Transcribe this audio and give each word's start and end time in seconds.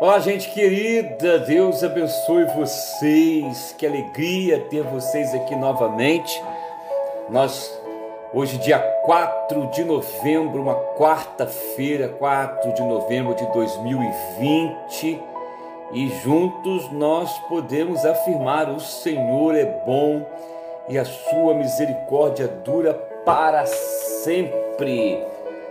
Olá, 0.00 0.18
gente 0.18 0.48
querida, 0.48 1.40
Deus 1.40 1.84
abençoe 1.84 2.46
vocês. 2.56 3.74
Que 3.76 3.84
alegria 3.86 4.58
ter 4.70 4.82
vocês 4.82 5.34
aqui 5.34 5.54
novamente. 5.54 6.42
Nós, 7.28 7.70
hoje, 8.32 8.56
dia 8.56 8.78
4 8.78 9.66
de 9.66 9.84
novembro, 9.84 10.62
uma 10.62 10.74
quarta-feira, 10.96 12.08
4 12.08 12.72
de 12.72 12.80
novembro 12.80 13.34
de 13.34 13.44
2020, 13.52 15.20
e 15.92 16.08
juntos 16.24 16.90
nós 16.92 17.30
podemos 17.40 18.02
afirmar: 18.06 18.70
o 18.70 18.80
Senhor 18.80 19.54
é 19.54 19.66
bom 19.84 20.26
e 20.88 20.96
a 20.96 21.04
sua 21.04 21.52
misericórdia 21.52 22.48
dura 22.48 22.94
para 23.26 23.66
sempre. 23.66 25.22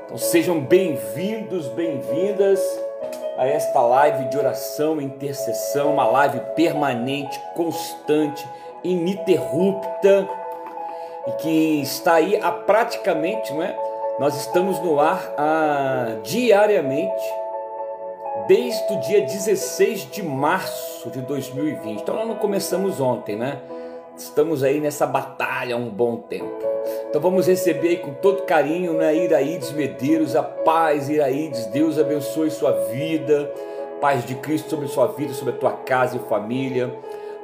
Então, 0.06 0.20
sejam 0.20 0.60
bem-vindos, 0.60 1.68
bem-vindas 1.70 2.89
a 3.40 3.48
esta 3.48 3.80
live 3.82 4.26
de 4.26 4.38
oração 4.38 5.00
e 5.00 5.06
intercessão, 5.06 5.94
uma 5.94 6.06
live 6.06 6.42
permanente, 6.58 7.40
constante, 7.56 8.46
ininterrupta 8.84 10.28
e 11.26 11.32
que 11.42 11.82
está 11.82 12.16
aí 12.16 12.36
a 12.36 12.52
praticamente, 12.52 13.54
não 13.54 13.64
é? 13.64 13.76
Nós 14.20 14.36
estamos 14.36 14.78
no 14.80 15.00
ar 15.00 15.22
diariamente 16.22 17.24
desde 18.46 18.94
o 18.94 19.00
dia 19.00 19.22
16 19.22 20.12
de 20.12 20.22
março 20.22 21.10
de 21.10 21.22
2020. 21.22 22.02
Então 22.02 22.16
nós 22.16 22.28
não 22.28 22.36
começamos 22.36 23.00
ontem, 23.00 23.38
né? 23.38 23.60
Estamos 24.18 24.64
aí 24.64 24.82
nessa 24.82 25.08
batalha 25.08 25.76
há 25.76 25.78
um 25.78 25.90
bom 25.90 26.18
tempo. 26.18 26.69
Então 27.10 27.20
vamos 27.20 27.48
receber 27.48 27.98
com 27.98 28.14
todo 28.14 28.44
carinho, 28.44 28.94
né, 28.94 29.16
Iraídes 29.16 29.72
Medeiros, 29.72 30.36
a 30.36 30.44
paz, 30.44 31.10
Iraídes, 31.10 31.66
Deus 31.66 31.98
abençoe 31.98 32.52
sua 32.52 32.72
vida, 32.92 33.52
paz 34.00 34.24
de 34.24 34.36
Cristo 34.36 34.70
sobre 34.70 34.88
sua 34.88 35.08
vida, 35.08 35.34
sobre 35.34 35.56
a 35.56 35.58
tua 35.58 35.72
casa 35.72 36.18
e 36.18 36.30
família. 36.30 36.94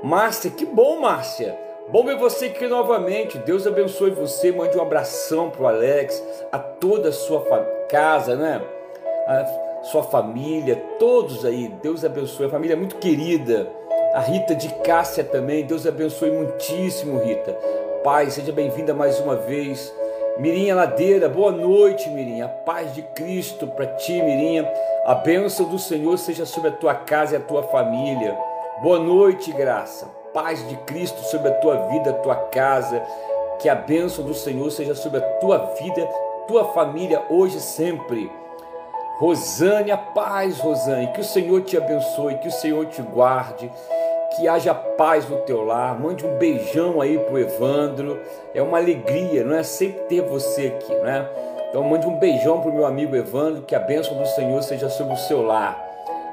Márcia, 0.04 0.52
que 0.52 0.68
bom, 0.68 1.00
Márcia. 1.00 1.58
Bom 1.90 2.04
ver 2.06 2.16
você 2.16 2.46
aqui 2.46 2.68
novamente. 2.68 3.40
Deus 3.40 3.66
abençoe 3.66 4.12
você. 4.12 4.52
Mande 4.52 4.78
um 4.78 4.82
abração 4.82 5.50
pro 5.50 5.66
Alex, 5.66 6.24
a 6.52 6.60
toda 6.60 7.10
a 7.10 7.12
sua 7.12 7.42
casa, 7.90 8.36
né? 8.36 8.62
A 9.28 9.82
sua 9.84 10.04
família, 10.04 10.76
todos 11.00 11.44
aí. 11.44 11.70
Deus 11.82 12.06
abençoe. 12.06 12.46
A 12.46 12.50
família 12.50 12.74
é 12.74 12.78
muito 12.78 12.98
querida 12.98 13.68
a 14.14 14.20
Rita 14.20 14.56
de 14.56 14.70
Cássia 14.76 15.24
também. 15.24 15.66
Deus 15.66 15.86
abençoe 15.86 16.32
muitíssimo, 16.32 17.20
Rita. 17.20 17.56
Pai, 18.06 18.30
seja 18.30 18.52
bem-vinda 18.52 18.94
mais 18.94 19.20
uma 19.20 19.36
vez. 19.36 19.92
Mirinha 20.38 20.76
Ladeira, 20.76 21.28
boa 21.28 21.52
noite, 21.52 22.08
Mirinha. 22.08 22.46
A 22.46 22.50
paz 22.50 22.94
de 22.94 23.02
Cristo 23.02 23.66
para 23.66 23.88
ti, 23.88 24.22
Mirinha. 24.22 24.72
A 25.08 25.16
bênção 25.16 25.68
do 25.68 25.80
Senhor 25.80 26.16
seja 26.20 26.46
sobre 26.46 26.70
a 26.70 26.74
tua 26.74 26.94
casa 26.94 27.34
e 27.34 27.38
a 27.38 27.40
tua 27.40 27.64
família. 27.64 28.38
Boa 28.84 29.00
noite, 29.00 29.52
graça. 29.52 30.06
Paz 30.32 30.70
de 30.70 30.76
Cristo 30.86 31.20
sobre 31.24 31.48
a 31.48 31.54
tua 31.56 31.78
vida, 31.88 32.12
a 32.12 32.14
tua 32.14 32.36
casa. 32.36 33.02
Que 33.58 33.68
a 33.68 33.74
bênção 33.74 34.24
do 34.24 34.36
Senhor 34.36 34.70
seja 34.70 34.94
sobre 34.94 35.18
a 35.18 35.28
tua 35.40 35.58
vida, 35.82 36.08
tua 36.48 36.66
família, 36.74 37.24
hoje 37.28 37.58
e 37.58 37.62
sempre. 37.62 38.32
Rosânia, 39.18 39.98
paz, 39.98 40.60
Rosânia. 40.60 41.08
Que 41.08 41.22
o 41.22 41.24
Senhor 41.24 41.60
te 41.64 41.76
abençoe, 41.76 42.38
que 42.38 42.50
o 42.50 42.52
Senhor 42.52 42.86
te 42.86 43.02
guarde 43.02 43.72
que 44.36 44.48
haja 44.48 44.74
paz 44.74 45.28
no 45.30 45.38
teu 45.38 45.64
lar. 45.64 46.00
Mande 46.00 46.26
um 46.26 46.38
beijão 46.38 47.02
aí 47.02 47.18
pro 47.18 47.40
Evandro. 47.40 48.20
É 48.54 48.62
uma 48.62 48.78
alegria, 48.78 49.44
não 49.44 49.56
é 49.56 49.64
sempre 49.64 50.02
ter 50.04 50.22
você 50.22 50.68
aqui, 50.68 50.94
né? 50.96 51.28
Então 51.70 51.84
mande 51.84 52.08
um 52.08 52.18
beijão 52.18 52.62
pro 52.62 52.72
meu 52.72 52.86
amigo 52.86 53.16
Evandro, 53.16 53.64
que 53.64 53.76
a 53.76 53.80
bênção 53.80 54.18
do 54.18 54.26
Senhor 54.28 54.62
seja 54.64 54.90
sobre 54.90 55.14
o 55.14 55.18
seu 55.18 55.42
lar. 55.42 55.84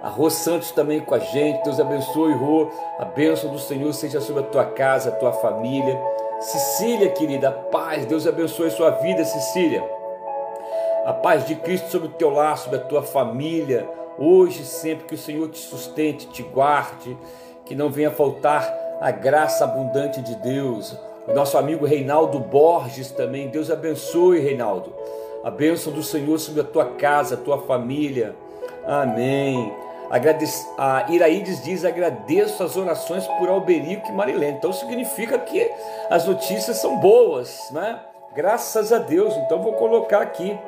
A 0.03 0.09
Rô 0.09 0.29
Santos 0.29 0.73
também 0.73 1.01
com 1.01 1.15
a 1.15 1.19
gente. 1.19 1.63
Deus 1.63 1.79
abençoe, 1.79 2.33
Rô. 2.33 2.69
A 2.99 3.05
bênção 3.05 3.51
do 3.51 3.59
Senhor 3.59 3.93
seja 3.93 4.21
sobre 4.21 4.43
a 4.43 4.47
tua 4.47 4.65
casa, 4.65 5.11
a 5.11 5.13
tua 5.13 5.33
família. 5.33 5.99
Cecília, 6.41 7.09
querida, 7.11 7.53
paz. 7.53 8.05
Deus 8.07 8.27
abençoe 8.27 8.67
a 8.67 8.71
sua 8.71 8.91
vida, 8.91 9.25
Cecília. 9.25 9.83
A 11.07 11.13
paz 11.13 11.47
de 11.47 11.55
Cristo 11.55 11.91
sobre 11.91 12.09
o 12.09 12.13
teu 12.13 12.31
lar, 12.31 12.59
sobre 12.59 12.79
a 12.79 12.83
tua 12.83 13.03
família. 13.03 13.89
Hoje, 14.19 14.65
sempre 14.65 15.07
que 15.07 15.15
o 15.15 15.19
Senhor 15.19 15.49
te 15.49 15.59
sustente, 15.59 16.29
te 16.29 16.43
guarde 16.43 17.17
que 17.65 17.75
não 17.75 17.91
venha 17.91 18.11
faltar 18.11 18.73
a 19.01 19.11
graça 19.11 19.65
abundante 19.65 20.21
de 20.21 20.35
Deus. 20.37 20.97
O 21.27 21.33
nosso 21.35 21.57
amigo 21.57 21.87
Reinaldo 21.87 22.39
Borges 22.39 23.11
também, 23.11 23.49
Deus 23.49 23.71
abençoe, 23.71 24.41
Reinaldo. 24.41 24.93
A 25.45 25.51
bênção 25.51 25.93
do 25.93 26.03
Senhor 26.03 26.39
sobre 26.39 26.61
a 26.61 26.65
tua 26.65 26.85
casa, 26.85 27.35
a 27.35 27.39
tua 27.39 27.59
família. 27.63 28.35
Amém. 28.87 29.73
Agradece, 30.11 30.69
a 30.77 31.07
Iraídes 31.09 31.65
diz: 31.65 31.85
agradeço 31.85 32.63
as 32.63 32.77
orações 32.77 33.27
por 33.27 33.49
Alberico 33.49 34.09
e 34.09 34.13
Marilene. 34.13 34.59
Então 34.59 34.73
significa 34.73 35.39
que 35.39 35.71
as 36.11 36.27
notícias 36.27 36.77
são 36.77 36.99
boas, 36.99 37.71
né? 37.71 37.99
Graças 38.35 38.93
a 38.93 38.99
Deus. 38.99 39.35
Então 39.37 39.63
vou 39.63 39.73
colocar 39.73 40.21
aqui 40.21 40.59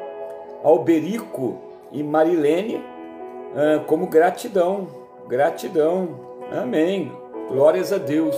Alberico 0.63 1.57
e 1.93 2.03
Marilene 2.03 2.83
ah, 3.55 3.85
como 3.87 4.07
gratidão. 4.07 4.89
Gratidão. 5.29 6.34
Amém. 6.57 7.11
Glórias 7.49 7.93
a 7.93 7.99
Deus. 7.99 8.37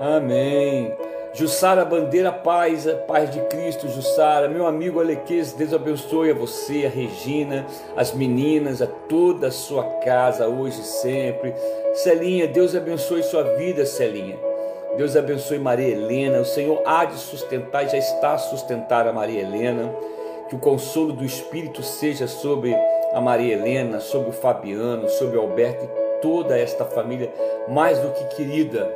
Amém. 0.00 0.92
Jussara 1.32 1.84
Bandeira 1.84 2.32
Paz, 2.32 2.88
a 2.88 2.94
paz 2.94 3.30
de 3.30 3.40
Cristo, 3.42 3.88
Jussara, 3.88 4.48
meu 4.48 4.66
amigo 4.66 4.98
Aleques, 4.98 5.52
Deus 5.52 5.72
abençoe 5.72 6.30
a 6.30 6.34
você, 6.34 6.86
a 6.86 6.88
Regina, 6.88 7.66
as 7.96 8.12
meninas, 8.12 8.82
a 8.82 8.86
toda 8.86 9.48
a 9.48 9.52
sua 9.52 9.84
casa, 10.00 10.48
hoje 10.48 10.80
e 10.80 10.84
sempre. 10.84 11.54
Celinha, 11.94 12.48
Deus 12.48 12.74
abençoe 12.74 13.22
sua 13.22 13.44
vida, 13.56 13.86
Celinha. 13.86 14.36
Deus 14.96 15.16
abençoe 15.16 15.58
Maria 15.58 15.94
Helena, 15.94 16.40
o 16.40 16.44
Senhor 16.44 16.82
há 16.84 17.04
de 17.04 17.16
sustentar, 17.16 17.88
já 17.88 17.98
está 17.98 18.32
a 18.32 18.38
sustentar 18.38 19.06
a 19.06 19.12
Maria 19.12 19.42
Helena. 19.42 19.94
Que 20.48 20.56
o 20.56 20.58
consolo 20.58 21.12
do 21.12 21.24
Espírito 21.24 21.82
seja 21.82 22.26
sobre 22.26 22.74
a 23.12 23.20
Maria 23.20 23.54
Helena, 23.54 24.00
sobre 24.00 24.30
o 24.30 24.32
Fabiano, 24.32 25.08
sobre 25.08 25.36
o 25.36 25.42
Alberto 25.42 25.84
e 25.84 26.07
toda 26.20 26.58
esta 26.58 26.84
família 26.84 27.30
mais 27.68 27.98
do 27.98 28.10
que 28.10 28.24
querida. 28.36 28.90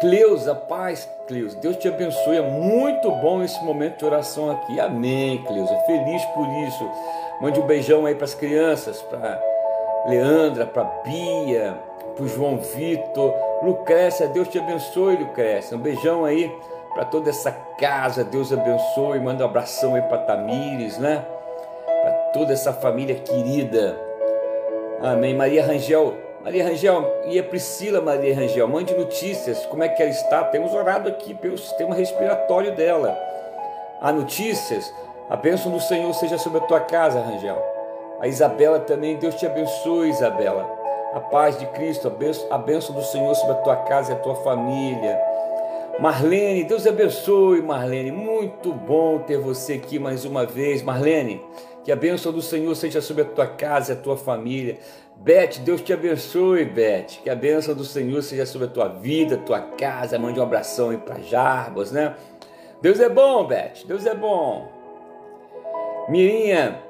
Cleusa, 0.00 0.54
paz, 0.54 1.08
Cleusa, 1.26 1.56
Deus 1.60 1.76
te 1.76 1.88
abençoe. 1.88 2.36
É 2.36 2.42
muito 2.42 3.10
bom 3.10 3.42
esse 3.42 3.62
momento 3.64 3.98
de 3.98 4.04
oração 4.04 4.50
aqui. 4.50 4.78
Amém, 4.78 5.42
Cleusa. 5.44 5.74
Feliz 5.86 6.24
por 6.26 6.46
isso. 6.66 6.90
Mande 7.40 7.58
um 7.58 7.66
beijão 7.66 8.04
aí 8.04 8.14
para 8.14 8.24
as 8.24 8.34
crianças, 8.34 9.00
para 9.02 9.42
Leandra, 10.06 10.66
para 10.66 10.84
Bia, 11.04 11.78
para 12.14 12.26
João 12.26 12.58
Vitor, 12.58 13.34
Lucrécia. 13.62 14.28
Deus 14.28 14.48
te 14.48 14.58
abençoe, 14.58 15.16
Lucrécia. 15.16 15.76
Um 15.76 15.80
beijão 15.80 16.24
aí 16.24 16.54
para 16.92 17.06
toda 17.06 17.30
essa 17.30 17.50
casa. 17.78 18.24
Deus 18.24 18.52
abençoe. 18.52 19.18
Manda 19.20 19.42
um 19.44 19.48
abração 19.48 19.94
aí 19.94 20.02
para 20.02 20.18
Tamires, 20.18 20.98
né? 20.98 21.24
Para 21.86 22.12
toda 22.34 22.52
essa 22.52 22.72
família 22.72 23.14
querida. 23.14 23.98
Amém. 25.04 25.34
Maria 25.34 25.62
Rangel, 25.62 26.14
Maria 26.42 26.64
Rangel 26.64 27.04
e 27.26 27.38
a 27.38 27.42
Priscila 27.44 28.00
Maria 28.00 28.34
Rangel, 28.34 28.66
mande 28.66 28.94
notícias, 28.94 29.66
como 29.66 29.82
é 29.82 29.88
que 29.90 30.00
ela 30.02 30.10
está. 30.10 30.42
Temos 30.44 30.72
orado 30.72 31.10
aqui 31.10 31.34
pelo 31.34 31.58
sistema 31.58 31.94
respiratório 31.94 32.74
dela. 32.74 33.14
Há 34.00 34.10
notícias, 34.10 34.90
a 35.28 35.36
bênção 35.36 35.70
do 35.70 35.78
Senhor 35.78 36.10
seja 36.14 36.38
sobre 36.38 36.60
a 36.60 36.62
tua 36.62 36.80
casa, 36.80 37.20
Rangel. 37.20 37.62
A 38.18 38.26
Isabela 38.26 38.80
também, 38.80 39.18
Deus 39.18 39.34
te 39.34 39.44
abençoe, 39.44 40.08
Isabela. 40.08 40.66
A 41.12 41.20
paz 41.20 41.58
de 41.58 41.66
Cristo, 41.66 42.08
a 42.08 42.10
bênção, 42.10 42.46
a 42.50 42.56
bênção 42.56 42.94
do 42.94 43.02
Senhor 43.02 43.34
sobre 43.34 43.56
a 43.56 43.60
tua 43.60 43.76
casa 43.76 44.12
e 44.12 44.14
a 44.14 44.18
tua 44.20 44.36
família. 44.36 45.20
Marlene, 46.00 46.64
Deus 46.64 46.86
abençoe, 46.86 47.60
Marlene. 47.60 48.10
Muito 48.10 48.72
bom 48.72 49.18
ter 49.18 49.36
você 49.36 49.74
aqui 49.74 49.98
mais 49.98 50.24
uma 50.24 50.46
vez, 50.46 50.82
Marlene. 50.82 51.44
Que 51.84 51.92
a 51.92 51.96
bênção 51.96 52.32
do 52.32 52.40
Senhor 52.40 52.74
seja 52.74 53.02
sobre 53.02 53.22
a 53.22 53.26
tua 53.26 53.46
casa 53.46 53.92
a 53.92 53.96
tua 53.96 54.16
família. 54.16 54.78
Beth, 55.16 55.60
Deus 55.60 55.82
te 55.82 55.92
abençoe, 55.92 56.64
Beth. 56.64 57.20
Que 57.22 57.28
a 57.28 57.36
bênção 57.36 57.74
do 57.74 57.84
Senhor 57.84 58.22
seja 58.22 58.46
sobre 58.46 58.66
a 58.66 58.70
tua 58.70 58.88
vida, 58.88 59.34
a 59.34 59.38
tua 59.38 59.60
casa. 59.60 60.18
Mande 60.18 60.40
um 60.40 60.42
abração 60.42 60.90
aí 60.90 60.96
para 60.96 61.20
Jarbas, 61.20 61.92
né? 61.92 62.14
Deus 62.80 62.98
é 63.00 63.08
bom, 63.10 63.46
Beth. 63.46 63.84
Deus 63.86 64.06
é 64.06 64.14
bom. 64.14 64.66
Mirinha, 66.08 66.80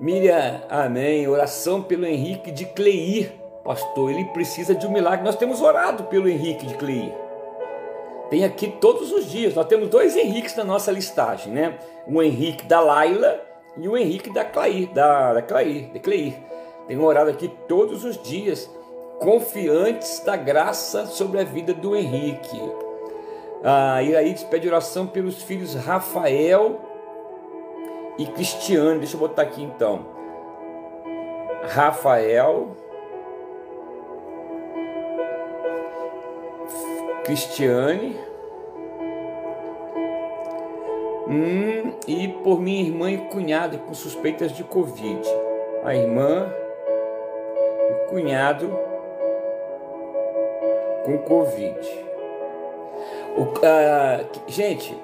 Miriam, 0.00 0.60
amém. 0.68 1.28
Oração 1.28 1.80
pelo 1.80 2.04
Henrique 2.04 2.50
de 2.50 2.66
Cleir, 2.66 3.32
pastor. 3.64 4.10
Ele 4.10 4.24
precisa 4.26 4.74
de 4.74 4.88
um 4.88 4.90
milagre. 4.90 5.24
Nós 5.24 5.36
temos 5.36 5.62
orado 5.62 6.04
pelo 6.04 6.28
Henrique 6.28 6.66
de 6.66 6.74
Cleir. 6.74 7.14
Tem 8.28 8.44
aqui 8.44 8.74
todos 8.80 9.12
os 9.12 9.30
dias. 9.30 9.54
Nós 9.54 9.66
temos 9.66 9.88
dois 9.88 10.16
Henriques 10.16 10.56
na 10.56 10.64
nossa 10.64 10.90
listagem, 10.90 11.52
né? 11.52 11.78
Um 12.08 12.20
Henrique 12.20 12.66
da 12.66 12.80
Laila 12.80 13.40
e 13.76 13.88
o 13.88 13.96
Henrique 13.96 14.30
da 14.32 14.44
Clair, 14.44 14.88
da, 14.92 15.34
da 15.34 15.42
Clair, 15.42 15.90
de 15.92 16.00
Cleir. 16.00 16.34
Tenho 16.86 17.02
orado 17.04 17.30
aqui 17.30 17.48
todos 17.68 18.04
os 18.04 18.20
dias, 18.22 18.70
confiantes 19.18 20.20
da 20.20 20.36
graça 20.36 21.06
sobre 21.06 21.40
a 21.40 21.44
vida 21.44 21.74
do 21.74 21.96
Henrique. 21.96 22.60
Ah, 23.64 24.02
Iraídes 24.02 24.44
pede 24.44 24.68
oração 24.68 25.06
pelos 25.06 25.42
filhos 25.42 25.74
Rafael 25.74 26.80
e 28.18 28.26
Cristiano. 28.26 29.00
Deixa 29.00 29.16
eu 29.16 29.20
botar 29.20 29.42
aqui 29.42 29.62
então. 29.62 30.06
Rafael, 31.68 32.76
Cristiane, 37.24 38.16
hum, 41.28 41.92
e 42.06 42.28
por 42.28 42.60
minha 42.60 42.82
irmã 42.82 43.10
e 43.10 43.18
cunhado 43.18 43.78
com 43.78 43.94
suspeitas 43.94 44.52
de 44.52 44.64
Covid. 44.64 45.20
A 45.84 45.94
irmã 45.94 46.52
e 47.90 48.08
cunhado 48.08 48.76
com 51.04 51.18
Covid. 51.18 52.06
O, 53.36 53.42
uh, 53.42 54.26
gente, 54.46 54.96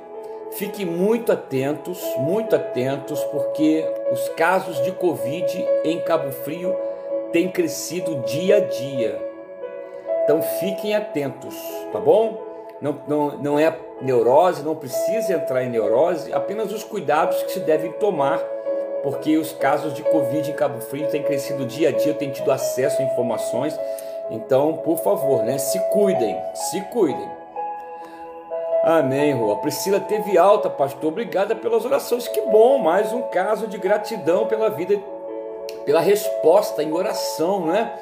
fiquem 0.52 0.86
muito 0.86 1.30
atentos, 1.30 2.02
muito 2.18 2.56
atentos, 2.56 3.22
porque 3.24 3.84
os 4.10 4.28
casos 4.30 4.82
de 4.82 4.92
Covid 4.92 5.64
em 5.84 6.00
Cabo 6.00 6.32
Frio 6.32 6.74
têm 7.30 7.50
crescido 7.50 8.16
dia 8.22 8.56
a 8.56 8.60
dia. 8.60 9.32
Então 10.24 10.40
fiquem 10.40 10.94
atentos, 10.94 11.54
tá 11.92 11.98
bom? 11.98 12.51
Não, 12.82 12.98
não, 13.06 13.38
não 13.38 13.58
é 13.60 13.72
neurose, 14.00 14.64
não 14.64 14.74
precisa 14.74 15.34
entrar 15.34 15.62
em 15.62 15.70
neurose, 15.70 16.32
apenas 16.32 16.72
os 16.72 16.82
cuidados 16.82 17.40
que 17.44 17.52
se 17.52 17.60
devem 17.60 17.92
tomar, 17.92 18.38
porque 19.04 19.38
os 19.38 19.52
casos 19.52 19.94
de 19.94 20.02
Covid 20.02 20.50
em 20.50 20.54
Cabo 20.54 20.80
Frio 20.80 21.06
têm 21.06 21.22
crescido 21.22 21.64
dia 21.64 21.90
a 21.90 21.92
dia, 21.92 22.12
tenho 22.12 22.32
tido 22.32 22.50
acesso 22.50 23.00
a 23.00 23.04
informações. 23.04 23.78
Então, 24.30 24.78
por 24.78 24.98
favor, 24.98 25.44
né, 25.44 25.58
se 25.58 25.78
cuidem, 25.90 26.36
se 26.54 26.80
cuidem. 26.86 27.30
Amém, 28.82 29.32
Rô. 29.32 29.52
A 29.52 29.56
Priscila 29.58 30.00
teve 30.00 30.36
alta, 30.36 30.68
pastor. 30.68 31.12
Obrigada 31.12 31.54
pelas 31.54 31.84
orações. 31.84 32.26
Que 32.26 32.40
bom, 32.40 32.78
mais 32.78 33.12
um 33.12 33.22
caso 33.22 33.68
de 33.68 33.78
gratidão 33.78 34.48
pela 34.48 34.68
vida, 34.70 34.98
pela 35.84 36.00
resposta 36.00 36.82
em 36.82 36.92
oração, 36.92 37.64
né? 37.64 37.92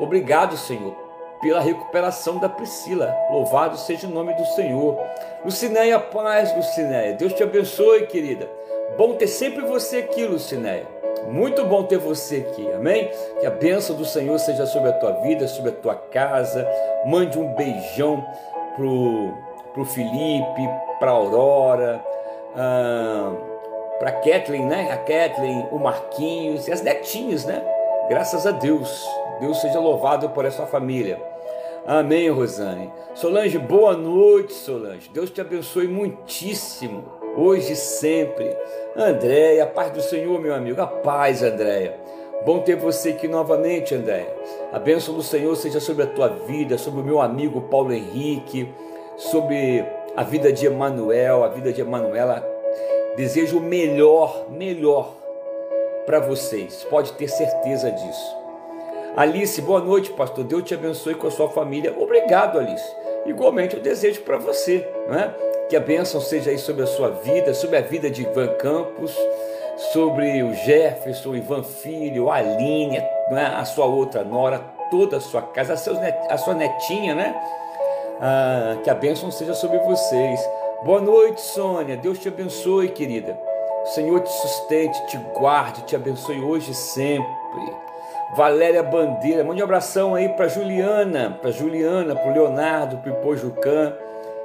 Obrigado, 0.00 0.56
Senhor 0.56 1.05
pela 1.40 1.60
recuperação 1.60 2.38
da 2.38 2.48
Priscila. 2.48 3.14
Louvado 3.30 3.76
seja 3.76 4.06
o 4.06 4.10
nome 4.10 4.34
do 4.34 4.44
Senhor. 4.46 4.98
Lucinéia, 5.44 5.98
paz, 5.98 6.54
Lucinéia. 6.56 7.14
Deus 7.14 7.32
te 7.32 7.42
abençoe, 7.42 8.06
querida. 8.06 8.48
Bom 8.96 9.14
ter 9.14 9.26
sempre 9.26 9.62
você 9.62 9.98
aqui, 9.98 10.24
Lucinéia. 10.24 10.86
Muito 11.28 11.64
bom 11.64 11.82
ter 11.82 11.98
você 11.98 12.46
aqui, 12.48 12.70
amém? 12.72 13.10
Que 13.40 13.46
a 13.46 13.50
bênção 13.50 13.96
do 13.96 14.04
Senhor 14.04 14.38
seja 14.38 14.64
sobre 14.64 14.90
a 14.90 14.92
tua 14.92 15.12
vida, 15.22 15.48
sobre 15.48 15.70
a 15.70 15.74
tua 15.74 15.94
casa. 15.94 16.66
Mande 17.04 17.38
um 17.38 17.52
beijão 17.54 18.24
pro, 18.76 19.34
pro 19.72 19.84
Felipe, 19.84 20.70
pra 20.98 21.10
Aurora, 21.10 22.00
ah, 22.54 23.32
pra 23.98 24.12
Kathleen, 24.12 24.66
né? 24.66 24.90
A 24.92 24.96
Kathleen, 24.96 25.68
o 25.72 25.78
Marquinhos 25.78 26.68
e 26.68 26.72
as 26.72 26.82
netinhas, 26.82 27.44
né? 27.44 27.62
Graças 28.08 28.46
a 28.46 28.52
Deus. 28.52 29.04
Deus 29.40 29.60
seja 29.60 29.80
louvado 29.80 30.30
por 30.30 30.44
essa 30.44 30.64
família. 30.64 31.20
Amém, 31.84 32.30
Rosane. 32.30 32.90
Solange, 33.14 33.58
boa 33.58 33.96
noite, 33.96 34.52
Solange. 34.52 35.10
Deus 35.12 35.30
te 35.30 35.40
abençoe 35.40 35.88
muitíssimo, 35.88 37.04
hoje 37.36 37.72
e 37.72 37.76
sempre. 37.76 38.56
Andréia, 38.96 39.64
a 39.64 39.66
paz 39.66 39.90
do 39.90 40.00
Senhor, 40.00 40.40
meu 40.40 40.54
amigo. 40.54 40.80
A 40.80 40.86
paz, 40.86 41.42
Andréia. 41.42 41.94
Bom 42.44 42.60
ter 42.60 42.76
você 42.76 43.10
aqui 43.10 43.26
novamente, 43.26 43.94
Andréia. 43.94 44.32
A 44.72 44.78
bênção 44.78 45.14
do 45.14 45.22
Senhor 45.22 45.56
seja 45.56 45.80
sobre 45.80 46.04
a 46.04 46.06
tua 46.06 46.28
vida, 46.28 46.78
sobre 46.78 47.00
o 47.00 47.04
meu 47.04 47.20
amigo 47.20 47.62
Paulo 47.62 47.92
Henrique, 47.92 48.72
sobre 49.16 49.84
a 50.16 50.22
vida 50.22 50.52
de 50.52 50.66
Emanuel, 50.66 51.42
a 51.42 51.48
vida 51.48 51.72
de 51.72 51.80
Emanuela. 51.80 52.46
Desejo 53.16 53.58
o 53.58 53.62
melhor, 53.62 54.46
melhor 54.50 55.25
para 56.06 56.20
vocês. 56.20 56.86
Pode 56.88 57.12
ter 57.12 57.28
certeza 57.28 57.90
disso. 57.90 58.36
Alice, 59.16 59.60
boa 59.60 59.80
noite, 59.80 60.10
pastor. 60.12 60.44
Deus 60.44 60.62
te 60.62 60.74
abençoe 60.74 61.14
com 61.14 61.26
a 61.26 61.30
sua 61.30 61.48
família. 61.50 61.92
Obrigado, 61.98 62.58
Alice. 62.58 62.88
Igualmente 63.26 63.74
eu 63.76 63.82
desejo 63.82 64.20
para 64.22 64.38
você, 64.38 64.88
né? 65.08 65.34
Que 65.68 65.76
a 65.76 65.80
bênção 65.80 66.20
seja 66.20 66.50
aí 66.50 66.58
sobre 66.58 66.84
a 66.84 66.86
sua 66.86 67.10
vida, 67.10 67.52
sobre 67.52 67.76
a 67.76 67.80
vida 67.80 68.08
de 68.08 68.22
Ivan 68.22 68.48
Campos, 68.54 69.12
sobre 69.92 70.42
o 70.42 70.54
Jefferson, 70.54 71.34
Ivan 71.34 71.64
Filho, 71.64 72.30
a 72.30 72.36
Aline, 72.36 73.02
né? 73.30 73.52
a 73.56 73.64
sua 73.64 73.86
outra 73.86 74.22
nora, 74.22 74.60
toda 74.90 75.16
a 75.16 75.20
sua 75.20 75.42
casa, 75.42 75.72
a, 75.72 75.76
seus 75.76 75.98
net, 75.98 76.16
a 76.30 76.38
sua 76.38 76.54
netinha, 76.54 77.14
né? 77.14 77.34
Ah, 78.20 78.78
que 78.84 78.88
a 78.88 78.94
bênção 78.94 79.30
seja 79.30 79.54
sobre 79.54 79.78
vocês. 79.78 80.40
Boa 80.84 81.00
noite, 81.00 81.40
Sônia. 81.40 81.96
Deus 81.96 82.18
te 82.18 82.28
abençoe, 82.28 82.88
querida. 82.90 83.45
O 83.86 83.88
Senhor 83.88 84.20
te 84.20 84.32
sustente, 84.32 85.06
te 85.06 85.16
guarde, 85.32 85.82
te 85.82 85.94
abençoe 85.94 86.40
hoje 86.40 86.72
e 86.72 86.74
sempre. 86.74 87.32
Valéria 88.36 88.82
Bandeira, 88.82 89.44
mande 89.44 89.62
um 89.62 89.64
abração 89.64 90.16
aí 90.16 90.28
para 90.28 90.48
Juliana, 90.48 91.38
para 91.40 91.52
Juliana, 91.52 92.16
para 92.16 92.32
Leonardo, 92.32 92.98
para 92.98 93.12
o 93.12 93.16
Pojucan, 93.22 93.96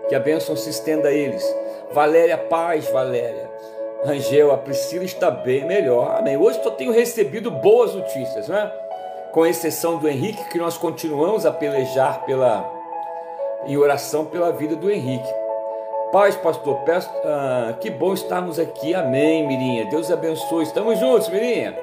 que 0.08 0.14
a 0.14 0.20
bênção 0.20 0.56
se 0.56 0.70
estenda 0.70 1.10
a 1.10 1.12
eles. 1.12 1.44
Valéria 1.92 2.38
Paz, 2.38 2.88
Valéria. 2.92 3.50
Angel, 4.06 4.52
a 4.52 4.58
Priscila 4.60 5.06
está 5.06 5.32
bem 5.32 5.66
melhor. 5.66 6.18
Amém. 6.20 6.38
Hoje 6.38 6.62
só 6.64 6.70
tenho 6.70 6.92
recebido 6.92 7.50
boas 7.50 7.96
notícias, 7.96 8.48
né? 8.48 8.72
Com 9.32 9.44
exceção 9.44 9.98
do 9.98 10.08
Henrique, 10.08 10.50
que 10.50 10.60
nós 10.60 10.78
continuamos 10.78 11.48
a 11.48 11.52
pelejar 11.52 12.24
pela, 12.26 12.64
em 13.66 13.76
oração 13.76 14.24
pela 14.24 14.52
vida 14.52 14.76
do 14.76 14.92
Henrique. 14.92 15.41
Paz, 16.12 16.36
pastor, 16.36 16.76
peço, 16.80 17.10
ah, 17.24 17.74
que 17.80 17.90
bom 17.90 18.14
estarmos 18.14 18.60
aqui. 18.60 18.94
Amém, 18.94 19.48
Mirinha. 19.48 19.86
Deus 19.86 20.12
abençoe. 20.12 20.64
Estamos 20.64 21.00
juntos, 21.00 21.30
Mirinha. 21.30 21.78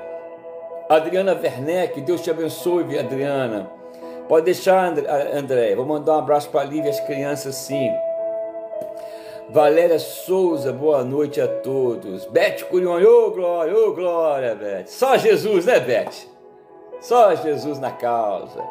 Adriana 0.86 1.32
Werneck, 1.32 1.98
Deus 2.02 2.20
te 2.20 2.30
abençoe, 2.30 2.98
Adriana. 2.98 3.70
Pode 4.28 4.44
deixar, 4.44 4.92
André. 5.34 5.74
Vou 5.74 5.86
mandar 5.86 6.16
um 6.16 6.18
abraço 6.18 6.50
para 6.50 6.60
a 6.60 6.64
Lívia 6.64 6.88
e 6.88 6.90
as 6.90 7.00
crianças, 7.00 7.54
sim. 7.54 7.90
Valéria 9.48 9.98
Souza, 9.98 10.74
boa 10.74 11.02
noite 11.02 11.40
a 11.40 11.48
todos. 11.48 12.26
Bete 12.26 12.66
Curione, 12.66 13.06
ô 13.06 13.30
glória, 13.30 13.74
ô 13.74 13.94
glória, 13.94 14.54
Bete. 14.54 14.90
Só 14.90 15.16
Jesus, 15.16 15.64
né, 15.64 15.80
Bete? 15.80 16.28
Só 17.00 17.34
Jesus 17.34 17.78
na 17.78 17.92
causa. 17.92 18.62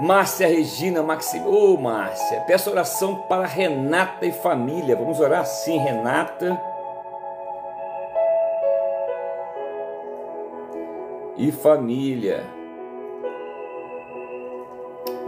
Márcia 0.00 0.46
Regina 0.46 1.02
Maxim, 1.02 1.42
ô 1.44 1.74
oh, 1.74 1.76
Márcia, 1.76 2.40
peço 2.42 2.70
oração 2.70 3.16
para 3.28 3.46
Renata 3.46 4.24
e 4.24 4.30
família. 4.30 4.94
Vamos 4.94 5.18
orar 5.18 5.44
sim, 5.44 5.76
Renata 5.76 6.60
e 11.36 11.50
família. 11.50 12.44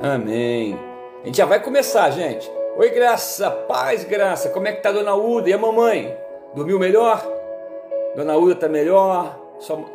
Amém. 0.01 0.79
A 1.23 1.27
gente 1.27 1.37
já 1.37 1.47
vai 1.47 1.61
começar, 1.61 2.09
gente. 2.11 2.49
Oi, 2.77 2.91
Graça, 2.91 3.51
paz, 3.51 4.05
Graça. 4.05 4.51
Como 4.51 4.69
é 4.69 4.73
que 4.73 4.83
tá 4.83 4.93
Dona 4.93 5.17
Uda 5.17 5.51
e 5.51 5.53
a 5.53 5.59
mamãe? 5.59 6.17
Dormiu 6.55 6.79
melhor? 6.79 7.21
Dona 8.15 8.37
Uda 8.37 8.55
tá 8.55 8.69
melhor? 8.69 9.37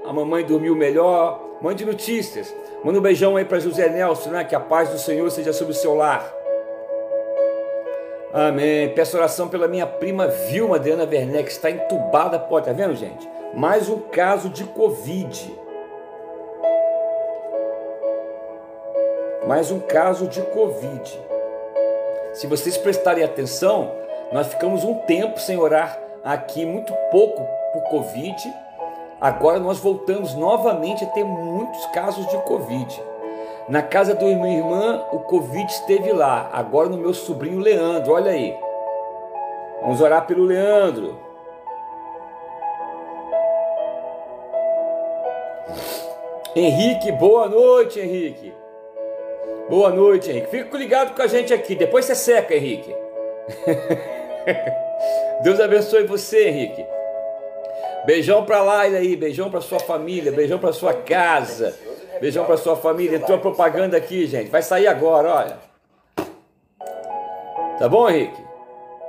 A 0.06 0.12
mamãe 0.12 0.44
dormiu 0.46 0.76
melhor? 0.76 1.45
Mande 1.62 1.86
notícias. 1.86 2.54
Manda 2.84 3.00
um 3.00 3.02
beijão 3.02 3.36
aí 3.36 3.46
para 3.46 3.60
José 3.60 3.90
Nelson, 3.90 4.30
né? 4.30 4.44
Que 4.44 4.56
a 4.56 4.60
paz 4.60 4.90
do 4.90 5.00
Senhor 5.00 5.30
seja 5.32 5.54
sobre 5.54 5.74
o 5.74 5.76
seu 5.76 5.96
lar. 5.96 6.34
Amém. 8.34 8.90
Peço 8.94 9.18
oração 9.18 9.48
pela 9.48 9.68
minha 9.68 9.88
prima 9.88 10.28
Vilma 10.28 10.76
Adriana 10.76 11.04
Werneck, 11.06 11.46
que 11.46 11.52
está 11.52 11.72
entubada. 11.72 12.38
Pô, 12.38 12.60
tá 12.62 12.74
vendo, 12.74 12.96
gente? 12.96 13.28
Mais 13.54 13.90
um 13.90 14.00
caso 14.00 14.50
de 14.50 14.64
Covid. 14.66 15.66
mais 19.46 19.70
um 19.70 19.80
caso 19.80 20.28
de 20.28 20.42
Covid. 20.42 21.22
Se 22.34 22.48
vocês 22.48 22.78
prestarem 22.78 23.24
atenção, 23.24 23.92
nós 24.32 24.48
ficamos 24.48 24.84
um 24.84 24.96
tempo 24.96 25.40
sem 25.40 25.58
orar 25.58 26.00
aqui, 26.24 26.66
muito 26.66 26.94
pouco 27.12 27.48
por 27.72 27.84
Covid. 27.84 28.36
Agora 29.20 29.60
nós 29.60 29.80
voltamos 29.80 30.34
novamente 30.36 31.04
a 31.04 31.08
ter 31.08 31.24
muitos 31.24 31.86
casos 31.88 32.28
de 32.28 32.38
Covid. 32.40 33.02
Na 33.68 33.82
casa 33.82 34.14
do 34.14 34.28
irmão 34.28 34.48
e 34.48 34.58
irmã, 34.58 35.06
o 35.12 35.20
Covid 35.20 35.66
esteve 35.72 36.12
lá. 36.12 36.50
Agora 36.52 36.90
no 36.90 36.98
meu 36.98 37.14
sobrinho 37.14 37.60
Leandro, 37.60 38.14
olha 38.14 38.32
aí. 38.32 38.56
Vamos 39.82 40.02
orar 40.02 40.28
pelo 40.28 40.44
Leandro. 40.44 41.18
Henrique, 46.56 47.12
boa 47.14 47.50
noite, 47.50 48.00
Henrique. 48.00 48.54
Boa 49.70 49.90
noite, 49.90 50.30
Henrique. 50.30 50.48
Fica 50.48 50.78
ligado 50.78 51.16
com 51.16 51.22
a 51.22 51.28
gente 51.28 51.54
aqui. 51.54 51.76
Depois 51.76 52.06
você 52.06 52.16
seca, 52.16 52.54
Henrique. 52.54 52.96
Deus 55.42 55.60
abençoe 55.60 56.06
você, 56.06 56.48
Henrique. 56.50 56.95
Beijão 58.06 58.46
para 58.46 58.62
lá 58.62 58.82
aí, 58.82 59.16
beijão 59.16 59.50
para 59.50 59.62
sua 59.62 59.80
família, 59.80 60.32
beijão 60.32 60.60
para 60.60 60.72
sua 60.72 60.94
casa, 60.94 61.76
beijão 62.22 62.46
para 62.46 62.56
sua 62.56 62.76
família. 62.76 63.18
Entrou 63.18 63.40
propaganda 63.40 63.98
aqui, 63.98 64.28
gente. 64.28 64.50
Vai 64.50 64.62
sair 64.62 64.88
agora, 64.88 65.28
olha. 65.28 65.58
Tá 67.80 67.90
bom, 67.90 68.08
Henrique? 68.08 68.42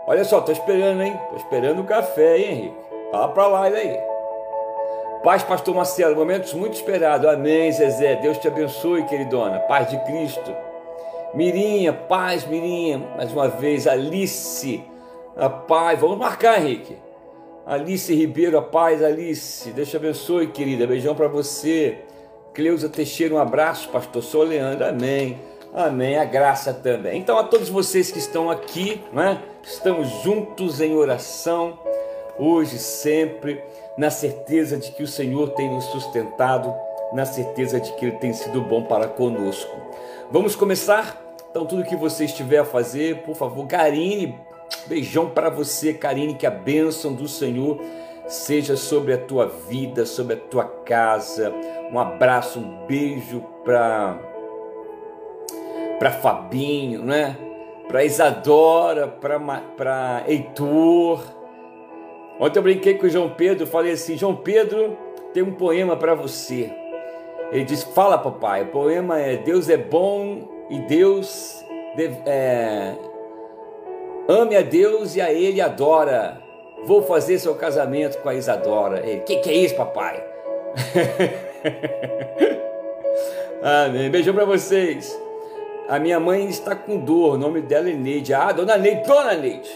Olha 0.07 0.25
só, 0.25 0.41
tô 0.41 0.51
esperando, 0.51 1.03
hein? 1.03 1.19
Tô 1.31 1.37
esperando 1.37 1.83
o 1.83 1.85
café, 1.85 2.39
hein, 2.39 2.51
Henrique? 2.51 2.77
Fala 3.13 3.29
para 3.29 3.47
lá 3.47 3.63
aí. 3.65 4.01
Paz, 5.23 5.43
pastor 5.43 5.75
Marcelo, 5.75 6.17
momentos 6.17 6.55
muito 6.55 6.75
esperados. 6.75 7.29
Amém, 7.29 7.71
Zezé. 7.73 8.17
Deus 8.17 8.39
te 8.39 8.49
abençoe, 8.49 9.05
queridona. 9.05 9.59
Paz 9.61 9.91
de 9.91 9.99
Cristo. 10.05 10.55
Mirinha, 11.35 11.93
paz, 11.93 12.47
Mirinha. 12.47 12.99
Mais 13.17 13.31
uma 13.33 13.49
vez, 13.49 13.87
Alice, 13.87 14.83
a 15.37 15.51
paz. 15.51 16.01
Vamos 16.01 16.17
marcar, 16.17 16.61
Henrique. 16.61 16.97
Alice 17.67 18.15
Ribeiro, 18.15 18.57
a 18.57 18.63
paz, 18.63 19.03
Alice. 19.03 19.73
Deus 19.73 19.91
te 19.91 19.97
abençoe, 19.97 20.47
querida. 20.47 20.87
Beijão 20.87 21.17
para 21.17 21.27
você. 21.27 21.99
Cleusa 22.55 22.89
Teixeira, 22.89 23.35
um 23.35 23.39
abraço. 23.39 23.89
Pastor 23.89 24.23
Sou 24.23 24.45
Leandro, 24.45 24.87
amém. 24.87 25.41
Amém. 25.75 26.17
A 26.17 26.25
graça 26.25 26.73
também. 26.73 27.19
Então, 27.19 27.37
a 27.37 27.43
todos 27.43 27.69
vocês 27.69 28.13
que 28.13 28.21
estão 28.21 28.49
aqui, 28.49 29.03
né? 29.13 29.43
Estamos 29.65 30.07
juntos 30.23 30.81
em 30.81 30.95
oração, 30.95 31.77
hoje, 32.39 32.79
sempre 32.79 33.61
na 33.99 34.11
certeza 34.11 34.77
de 34.77 34.93
que 34.93 35.03
o 35.03 35.09
Senhor 35.09 35.51
tem 35.51 35.69
nos 35.69 35.87
sustentado, 35.87 36.73
na 37.13 37.25
certeza 37.25 37.81
de 37.81 37.93
que 37.95 38.07
Ele 38.07 38.17
tem 38.19 38.33
sido 38.33 38.61
bom 38.61 38.85
para 38.85 39.09
conosco. 39.09 39.77
Vamos 40.31 40.55
começar? 40.55 41.21
Então, 41.51 41.67
tudo 41.67 41.83
que 41.83 41.97
você 41.97 42.27
estiver 42.27 42.59
a 42.59 42.65
fazer, 42.65 43.23
por 43.23 43.35
favor, 43.35 43.67
Karine, 43.67 44.39
beijão 44.87 45.31
para 45.31 45.49
você, 45.51 45.93
Karine, 45.95 46.35
que 46.35 46.47
a 46.47 46.51
bênção 46.51 47.15
do 47.15 47.29
Senhor 47.29 47.81
seja 48.27 48.77
sobre 48.77 49.13
a 49.13 49.19
tua 49.19 49.47
vida, 49.47 50.05
sobre 50.07 50.35
a 50.35 50.37
tua 50.37 50.65
casa. 50.65 51.53
Um 51.93 51.99
abraço, 51.99 52.59
um 52.59 52.87
beijo 52.87 53.45
para 53.65 54.19
para 55.99 56.11
Fabinho, 56.11 57.03
né? 57.03 57.37
Para 57.89 58.05
Isadora, 58.05 59.07
para 59.07 60.25
Heitor, 60.27 61.23
Ontem 62.39 62.59
eu 62.59 62.63
brinquei 62.63 62.95
com 62.95 63.07
o 63.07 63.11
João 63.11 63.31
Pedro, 63.31 63.67
falei 63.67 63.93
assim: 63.93 64.17
João 64.17 64.37
Pedro 64.37 64.97
tem 65.33 65.43
um 65.43 65.53
poema 65.53 65.97
para 65.97 66.15
você. 66.15 66.71
Ele 67.51 67.65
disse: 67.65 67.87
Fala, 67.95 68.19
papai. 68.19 68.65
O 68.65 68.67
poema 68.67 69.19
é 69.19 69.37
Deus 69.37 69.69
é 69.69 69.77
bom 69.77 70.67
e 70.69 70.79
Deus 70.81 71.65
deve, 71.97 72.19
é, 72.27 72.95
ame 74.29 74.57
a 74.57 74.63
Deus 74.63 75.17
e 75.17 75.21
a 75.21 75.33
Ele 75.33 75.61
adora. 75.61 76.41
Vou 76.85 77.03
fazer 77.03 77.39
seu 77.39 77.55
casamento 77.55 78.19
com 78.19 78.29
a 78.29 78.35
Isadora. 78.35 79.05
Ele: 79.05 79.21
Que 79.21 79.37
que 79.37 79.51
é 79.51 79.55
isso, 79.55 79.75
papai? 79.75 80.23
Amém. 83.63 84.11
Beijão 84.11 84.35
para 84.35 84.45
vocês. 84.45 85.19
A 85.89 85.99
minha 85.99 86.19
mãe 86.19 86.47
está 86.47 86.75
com 86.75 86.99
dor. 86.99 87.35
O 87.35 87.39
nome 87.39 87.61
dela 87.61 87.89
é 87.89 87.93
Neide. 87.93 88.35
Ah, 88.35 88.53
Dona 88.53 88.77
Neide, 88.77 89.07
Dona 89.07 89.35
Neide. 89.35 89.71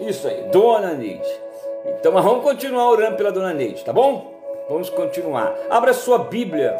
Isso 0.00 0.26
aí, 0.26 0.44
Dona 0.50 0.94
Neide. 0.94 1.40
Então 1.84 2.12
vamos 2.12 2.42
continuar 2.42 2.90
orando 2.90 3.16
pela 3.16 3.32
dona 3.32 3.52
Neide, 3.52 3.84
tá 3.84 3.92
bom? 3.92 4.32
Vamos 4.68 4.88
continuar. 4.90 5.54
Abra 5.68 5.92
sua 5.92 6.18
Bíblia. 6.18 6.76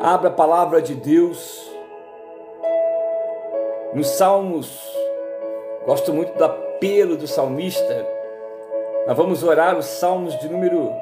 Abra 0.00 0.28
a 0.28 0.32
palavra 0.32 0.80
de 0.80 0.94
Deus. 0.94 1.68
Nos 3.94 4.08
Salmos, 4.08 4.86
gosto 5.88 6.12
muito 6.12 6.36
do 6.36 6.44
apelo 6.44 7.16
do 7.16 7.26
salmista. 7.26 8.06
Nós 9.06 9.16
vamos 9.16 9.42
orar 9.42 9.74
os 9.78 9.86
Salmos 9.86 10.38
de 10.38 10.46
número 10.46 10.92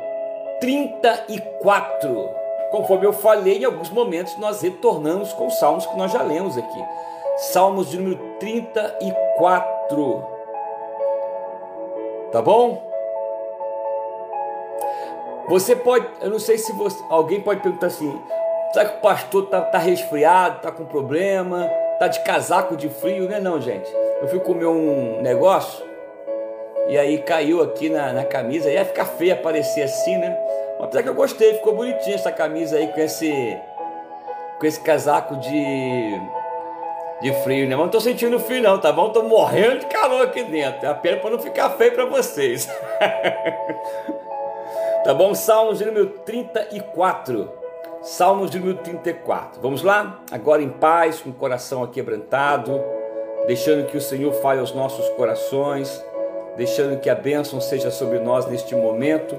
34. 0.61 2.31
Conforme 2.71 3.05
eu 3.05 3.13
falei, 3.13 3.59
em 3.59 3.65
alguns 3.65 3.91
momentos 3.91 4.39
nós 4.39 4.63
retornamos 4.63 5.33
com 5.33 5.49
os 5.49 5.59
salmos 5.59 5.85
que 5.87 5.97
nós 5.97 6.13
já 6.13 6.23
lemos 6.23 6.57
aqui. 6.57 6.85
Salmos 7.37 7.91
de 7.91 7.99
número 7.99 8.17
34. 8.39 10.25
Tá 12.31 12.41
bom? 12.41 12.81
Você 15.49 15.75
pode, 15.75 16.07
eu 16.21 16.31
não 16.31 16.39
sei 16.39 16.59
se 16.59 16.73
você, 16.73 16.97
alguém 17.11 17.41
pode 17.41 17.61
perguntar 17.61 17.89
assim: 17.89 18.17
será 18.73 18.85
que 18.85 18.99
o 18.99 19.01
pastor 19.01 19.47
tá, 19.47 19.63
tá 19.63 19.79
resfriado, 19.79 20.61
tá 20.61 20.71
com 20.71 20.85
problema, 20.85 21.69
tá 21.99 22.07
de 22.07 22.23
casaco 22.23 22.77
de 22.77 22.89
frio? 22.89 23.29
Não 23.29 23.37
é 23.37 23.41
não, 23.41 23.61
gente. 23.61 24.06
Eu 24.21 24.29
fui 24.29 24.41
comer 24.41 24.67
um 24.67 25.21
negócio 25.21 25.85
e 26.89 26.97
aí 26.97 27.19
caiu 27.19 27.63
aqui 27.63 27.91
na, 27.91 28.13
na 28.13 28.25
camisa, 28.25 28.71
ia 28.71 28.85
ficar 28.85 29.05
feio 29.05 29.35
aparecer 29.35 29.83
assim, 29.83 30.17
né? 30.17 30.37
Mas 30.79 30.87
apesar 30.87 31.03
que 31.03 31.09
eu 31.09 31.15
gostei, 31.15 31.55
ficou 31.55 31.75
bonitinha 31.75 32.15
essa 32.15 32.33
camisa 32.33 32.77
aí 32.77 32.89
com 32.89 33.01
esse 33.01 33.59
com 34.59 34.67
esse 34.67 34.81
casaco 34.81 35.37
de 35.37 36.21
de 37.21 37.33
frio, 37.43 37.69
né? 37.69 37.77
Mas 37.77 37.85
não 37.85 37.91
tô 37.91 38.01
sentindo 38.01 38.39
frio 38.39 38.63
não, 38.63 38.79
tá 38.79 38.93
bom? 38.93 39.11
Tô 39.11 39.23
morrendo 39.23 39.81
de 39.81 39.87
calor 39.87 40.23
aqui 40.23 40.45
dentro. 40.45 40.87
É 40.87 40.91
apenas 40.91 41.21
para 41.21 41.31
não 41.31 41.39
ficar 41.39 41.71
feio 41.71 41.93
para 41.93 42.07
vocês. 42.07 42.67
tá 45.05 45.15
bom? 45.15 45.35
Salmos 45.35 45.79
de 45.79 45.85
número 45.85 46.07
34. 46.25 47.51
Salmos 48.03 48.51
de 48.51 48.59
número 48.59 48.79
34. 48.79 49.61
Vamos 49.61 49.83
lá? 49.83 50.21
Agora 50.31 50.63
em 50.63 50.71
paz, 50.71 51.21
com 51.21 51.31
o 51.31 51.35
coração 51.35 51.83
aquebrantado, 51.83 52.83
deixando 53.47 53.87
que 53.87 53.97
o 53.97 54.01
Senhor 54.01 54.33
fale 54.35 54.61
aos 54.61 54.75
nossos 54.75 55.09
corações, 55.11 56.05
deixando 56.57 56.99
que 57.01 57.09
a 57.09 57.15
bênção 57.15 57.61
seja 57.61 57.91
sobre 57.91 58.19
nós 58.19 58.47
neste 58.47 58.75
momento, 58.75 59.37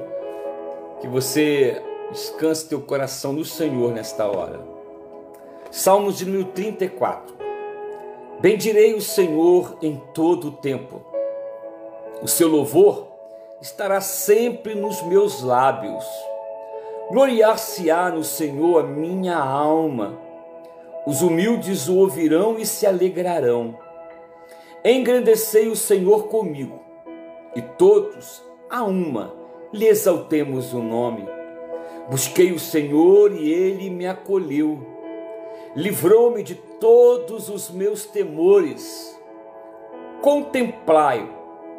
que 1.02 1.08
você 1.08 1.82
descanse 2.12 2.70
teu 2.70 2.82
coração 2.82 3.34
no 3.34 3.44
Senhor 3.44 3.92
nesta 3.92 4.26
hora. 4.26 4.60
Salmos 5.70 6.18
de 6.18 6.26
número 6.26 6.46
34. 6.46 7.36
Bendirei 8.40 8.94
o 8.94 9.02
Senhor 9.02 9.78
em 9.82 10.02
todo 10.14 10.48
o 10.48 10.52
tempo. 10.52 11.02
O 12.22 12.28
seu 12.28 12.48
louvor 12.48 13.08
estará 13.62 14.00
sempre 14.00 14.76
nos 14.76 15.02
meus 15.04 15.42
lábios. 15.44 16.06
Gloriar-se-á 17.10 18.10
no 18.10 18.24
Senhor 18.24 18.80
a 18.80 18.84
minha 18.84 19.38
alma. 19.38 20.18
Os 21.06 21.22
humildes 21.22 21.88
o 21.88 21.98
ouvirão 21.98 22.58
e 22.58 22.66
se 22.66 22.86
alegrarão. 22.86 23.87
Engrandecei 24.84 25.68
o 25.68 25.76
Senhor 25.76 26.28
comigo, 26.28 26.80
e 27.56 27.62
todos, 27.62 28.44
a 28.70 28.84
uma, 28.84 29.34
lhe 29.74 29.88
exaltemos 29.88 30.74
o 30.74 30.80
nome. 30.80 31.28
Busquei 32.10 32.52
o 32.52 32.60
Senhor 32.60 33.34
e 33.34 33.52
ele 33.52 33.90
me 33.90 34.08
acolheu 34.08 34.98
livrou-me 35.78 36.42
de 36.42 36.56
todos 36.56 37.50
os 37.50 37.70
meus 37.70 38.04
temores. 38.04 39.16
Contemplai-o 40.22 41.30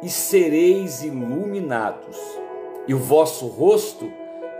e 0.01 0.09
sereis 0.09 1.03
iluminados, 1.03 2.17
e 2.87 2.93
o 2.93 2.97
vosso 2.97 3.47
rosto 3.47 4.09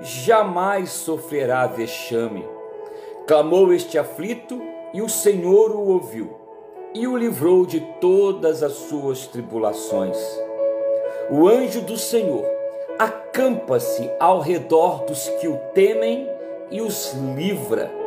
jamais 0.01 0.89
sofrerá 0.89 1.65
vexame. 1.67 2.45
Clamou 3.25 3.71
este 3.71 3.97
aflito, 3.97 4.61
e 4.93 5.01
o 5.01 5.07
Senhor 5.07 5.71
o 5.71 5.87
ouviu, 5.87 6.35
e 6.93 7.07
o 7.07 7.15
livrou 7.15 7.65
de 7.65 7.79
todas 7.99 8.63
as 8.63 8.73
suas 8.73 9.27
tribulações. 9.27 10.17
O 11.29 11.47
anjo 11.47 11.81
do 11.81 11.97
Senhor 11.97 12.45
acampa-se 12.97 14.09
ao 14.19 14.39
redor 14.39 15.05
dos 15.05 15.29
que 15.39 15.47
o 15.47 15.57
temem 15.73 16.27
e 16.71 16.81
os 16.81 17.13
livra 17.35 17.99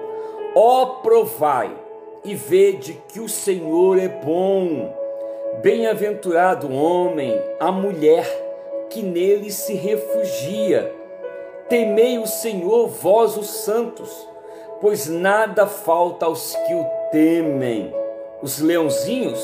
Ó 0.55 0.85
provai 1.03 1.75
e 2.23 2.35
vede 2.35 3.03
que 3.09 3.21
o 3.21 3.29
Senhor 3.29 3.99
é 3.99 4.09
bom. 4.09 4.95
Bem-aventurado 5.63 6.69
o 6.69 6.75
homem, 6.75 7.41
a 7.59 7.73
mulher 7.73 8.27
que 8.91 9.03
nele 9.03 9.51
se 9.51 9.73
refugia. 9.73 10.95
Temei 11.71 12.19
o 12.19 12.27
Senhor, 12.27 12.87
vós 12.89 13.37
os 13.39 13.49
santos, 13.49 14.29
pois 14.79 15.09
nada 15.09 15.67
falta 15.67 16.27
aos 16.27 16.55
que 16.55 16.75
o 16.75 16.85
temem. 17.11 18.02
Os 18.43 18.59
leãozinhos 18.59 19.41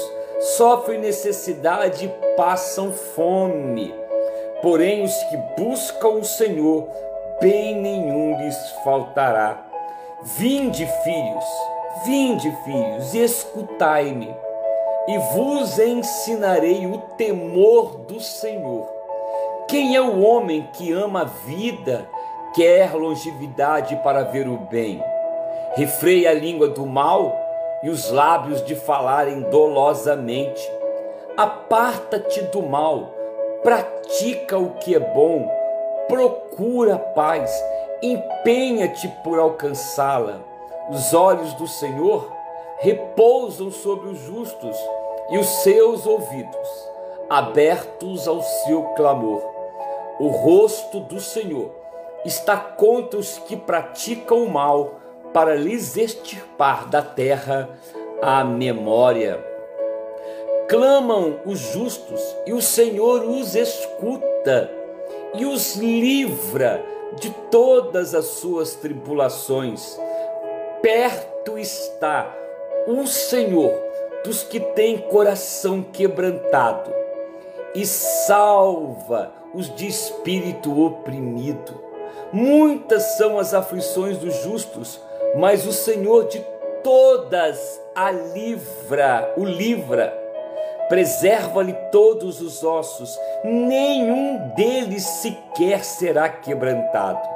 sofrem 0.56 0.98
necessidade 0.98 2.06
e 2.06 2.36
passam 2.36 2.92
fome. 2.92 3.94
Porém, 4.60 5.04
os 5.04 5.14
que 5.24 5.36
buscam 5.56 6.08
o 6.08 6.24
Senhor, 6.24 6.88
bem 7.40 7.76
nenhum 7.80 8.36
lhes 8.38 8.56
faltará. 8.82 9.64
Vinde, 10.22 10.84
filhos, 11.04 11.44
vinde, 12.04 12.52
filhos, 12.64 13.14
e 13.14 13.22
escutai-me, 13.22 14.34
e 15.06 15.18
vos 15.32 15.78
ensinarei 15.78 16.84
o 16.86 16.98
temor 17.16 17.98
do 17.98 18.20
Senhor. 18.20 18.88
Quem 19.68 19.94
é 19.94 20.00
o 20.00 20.20
homem 20.22 20.68
que 20.72 20.92
ama 20.92 21.22
a 21.22 21.24
vida, 21.24 22.08
quer 22.52 22.94
longevidade 22.94 23.94
para 24.02 24.24
ver 24.24 24.48
o 24.48 24.56
bem? 24.56 25.00
Refreia 25.76 26.30
a 26.30 26.34
língua 26.34 26.68
do 26.68 26.84
mal 26.84 27.47
e 27.82 27.90
os 27.90 28.10
lábios 28.10 28.64
de 28.64 28.74
falarem 28.74 29.42
dolosamente. 29.42 30.70
Aparta-te 31.36 32.42
do 32.42 32.62
mal, 32.62 33.14
pratica 33.62 34.58
o 34.58 34.74
que 34.74 34.94
é 34.94 35.00
bom, 35.00 35.48
procura 36.08 36.96
a 36.96 36.98
paz 36.98 37.50
empenha-te 38.02 39.08
por 39.22 39.38
alcançá-la. 39.38 40.40
Os 40.90 41.12
olhos 41.12 41.52
do 41.54 41.66
Senhor 41.66 42.32
repousam 42.78 43.70
sobre 43.70 44.08
os 44.08 44.18
justos 44.20 44.76
e 45.30 45.38
os 45.38 45.46
seus 45.62 46.06
ouvidos 46.06 46.88
abertos 47.28 48.26
ao 48.26 48.40
seu 48.42 48.82
clamor. 48.94 49.42
O 50.18 50.28
rosto 50.28 51.00
do 51.00 51.20
Senhor 51.20 51.70
está 52.24 52.56
contra 52.56 53.18
os 53.18 53.38
que 53.38 53.56
praticam 53.56 54.42
o 54.44 54.50
mal, 54.50 54.97
para 55.32 55.54
lhes 55.54 55.96
extirpar 55.96 56.88
da 56.88 57.02
terra 57.02 57.68
a 58.22 58.44
memória. 58.44 59.44
Clamam 60.68 61.40
os 61.46 61.58
justos 61.58 62.20
e 62.46 62.52
o 62.52 62.60
Senhor 62.60 63.22
os 63.24 63.54
escuta 63.54 64.70
e 65.34 65.46
os 65.46 65.76
livra 65.76 66.84
de 67.18 67.30
todas 67.50 68.14
as 68.14 68.26
suas 68.26 68.74
tribulações. 68.74 69.98
Perto 70.82 71.58
está 71.58 72.34
o 72.86 73.06
Senhor 73.06 73.72
dos 74.24 74.42
que 74.42 74.60
têm 74.60 74.98
coração 74.98 75.82
quebrantado 75.82 76.92
e 77.74 77.86
salva 77.86 79.32
os 79.54 79.74
de 79.74 79.86
espírito 79.86 80.84
oprimido. 80.84 81.82
Muitas 82.32 83.16
são 83.16 83.38
as 83.38 83.54
aflições 83.54 84.18
dos 84.18 84.42
justos, 84.42 85.00
mas 85.36 85.66
o 85.66 85.72
Senhor 85.72 86.26
de 86.28 86.44
todas 86.82 87.80
a 87.94 88.10
livra, 88.10 89.34
o 89.36 89.44
livra. 89.44 90.16
Preserva-lhe 90.88 91.74
todos 91.92 92.40
os 92.40 92.64
ossos, 92.64 93.18
nenhum 93.44 94.38
deles 94.56 95.04
sequer 95.04 95.84
será 95.84 96.28
quebrantado. 96.28 97.28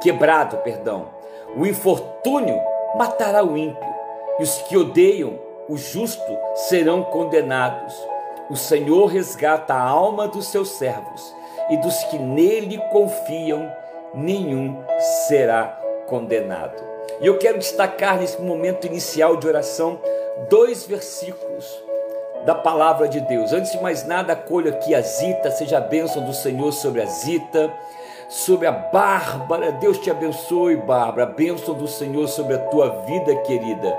Quebrado, 0.00 0.56
perdão. 0.58 1.08
O 1.56 1.66
infortúnio 1.66 2.58
matará 2.96 3.44
o 3.44 3.56
ímpio, 3.56 3.94
e 4.38 4.42
os 4.42 4.62
que 4.62 4.76
odeiam 4.76 5.38
o 5.68 5.76
justo 5.76 6.38
serão 6.54 7.02
condenados. 7.02 7.94
O 8.48 8.56
Senhor 8.56 9.06
resgata 9.06 9.74
a 9.74 9.82
alma 9.82 10.26
dos 10.26 10.46
seus 10.46 10.70
servos, 10.70 11.34
e 11.68 11.76
dos 11.76 12.04
que 12.04 12.18
nele 12.18 12.78
confiam, 12.90 13.70
nenhum 14.14 14.82
será 15.26 15.78
condenado. 16.06 16.97
E 17.20 17.26
eu 17.26 17.38
quero 17.38 17.58
destacar 17.58 18.18
nesse 18.18 18.40
momento 18.40 18.86
inicial 18.86 19.36
de 19.36 19.46
oração 19.46 19.98
dois 20.48 20.86
versículos 20.86 21.82
da 22.44 22.54
palavra 22.54 23.08
de 23.08 23.20
Deus. 23.20 23.52
Antes 23.52 23.72
de 23.72 23.82
mais 23.82 24.06
nada, 24.06 24.32
acolho 24.32 24.70
aqui 24.70 24.94
a 24.94 25.00
Zita, 25.00 25.50
seja 25.50 25.78
a 25.78 25.80
bênção 25.80 26.24
do 26.24 26.32
Senhor 26.32 26.72
sobre 26.72 27.02
a 27.02 27.06
Zita, 27.06 27.72
sobre 28.28 28.66
a 28.66 28.72
Bárbara. 28.72 29.72
Deus 29.72 29.98
te 29.98 30.10
abençoe, 30.10 30.76
Bárbara. 30.76 31.24
A 31.24 31.34
bênção 31.34 31.74
do 31.74 31.88
Senhor 31.88 32.28
sobre 32.28 32.54
a 32.54 32.58
tua 32.58 33.04
vida, 33.04 33.34
querida. 33.42 33.92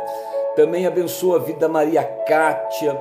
Também 0.55 0.87
abençoa 0.87 1.37
a 1.37 1.39
vida 1.39 1.59
da 1.59 1.69
Maria 1.69 2.03
Cátia, 2.03 2.99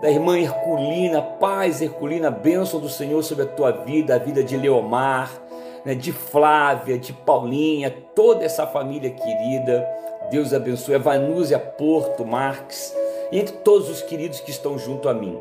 da 0.00 0.10
irmã 0.10 0.38
Herculina, 0.38 1.20
paz 1.20 1.82
Herculina, 1.82 2.30
bênção 2.30 2.78
do 2.78 2.88
Senhor 2.88 3.22
sobre 3.22 3.44
a 3.44 3.48
tua 3.48 3.72
vida, 3.72 4.14
a 4.14 4.18
vida 4.18 4.42
de 4.42 4.56
Leomar 4.56 5.45
né, 5.86 5.94
de 5.94 6.10
Flávia, 6.12 6.98
de 6.98 7.12
Paulinha, 7.12 7.96
toda 8.12 8.44
essa 8.44 8.66
família 8.66 9.08
querida. 9.08 9.88
Deus 10.32 10.52
abençoe. 10.52 10.96
A 10.96 10.98
Vanúzia 10.98 11.60
Porto 11.60 12.26
Marques, 12.26 12.92
e 13.30 13.38
entre 13.38 13.54
todos 13.58 13.88
os 13.88 14.02
queridos 14.02 14.40
que 14.40 14.50
estão 14.50 14.76
junto 14.76 15.08
a 15.08 15.14
mim. 15.14 15.38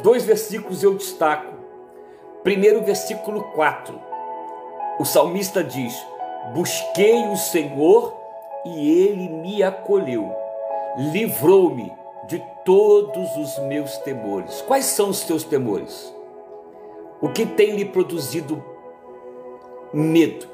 Dois 0.00 0.24
versículos 0.24 0.84
eu 0.84 0.94
destaco. 0.94 1.52
Primeiro, 2.44 2.84
versículo 2.84 3.42
4. 3.52 4.00
O 5.00 5.04
salmista 5.04 5.64
diz: 5.64 5.92
Busquei 6.54 7.26
o 7.26 7.36
Senhor 7.36 8.16
e 8.64 9.04
ele 9.04 9.28
me 9.28 9.60
acolheu, 9.60 10.32
livrou-me 11.12 11.92
de 12.28 12.40
todos 12.64 13.36
os 13.36 13.58
meus 13.64 13.98
temores. 13.98 14.62
Quais 14.62 14.84
são 14.84 15.10
os 15.10 15.22
teus 15.24 15.42
temores? 15.42 16.14
O 17.20 17.28
que 17.28 17.44
tem 17.44 17.72
lhe 17.72 17.84
produzido 17.84 18.62
medo. 19.92 20.46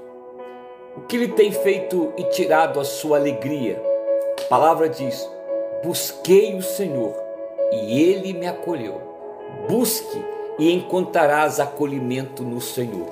O 0.96 1.02
que 1.02 1.16
lhe 1.16 1.28
tem 1.28 1.52
feito 1.52 2.12
e 2.16 2.24
tirado 2.24 2.80
a 2.80 2.84
sua 2.84 3.18
alegria? 3.18 3.80
A 4.40 4.48
palavra 4.48 4.88
diz: 4.88 5.28
Busquei 5.84 6.54
o 6.54 6.62
Senhor 6.62 7.14
e 7.70 8.02
ele 8.02 8.32
me 8.32 8.46
acolheu. 8.46 9.00
Busque 9.68 10.24
e 10.58 10.72
encontrarás 10.72 11.60
acolhimento 11.60 12.42
no 12.42 12.60
Senhor. 12.60 13.08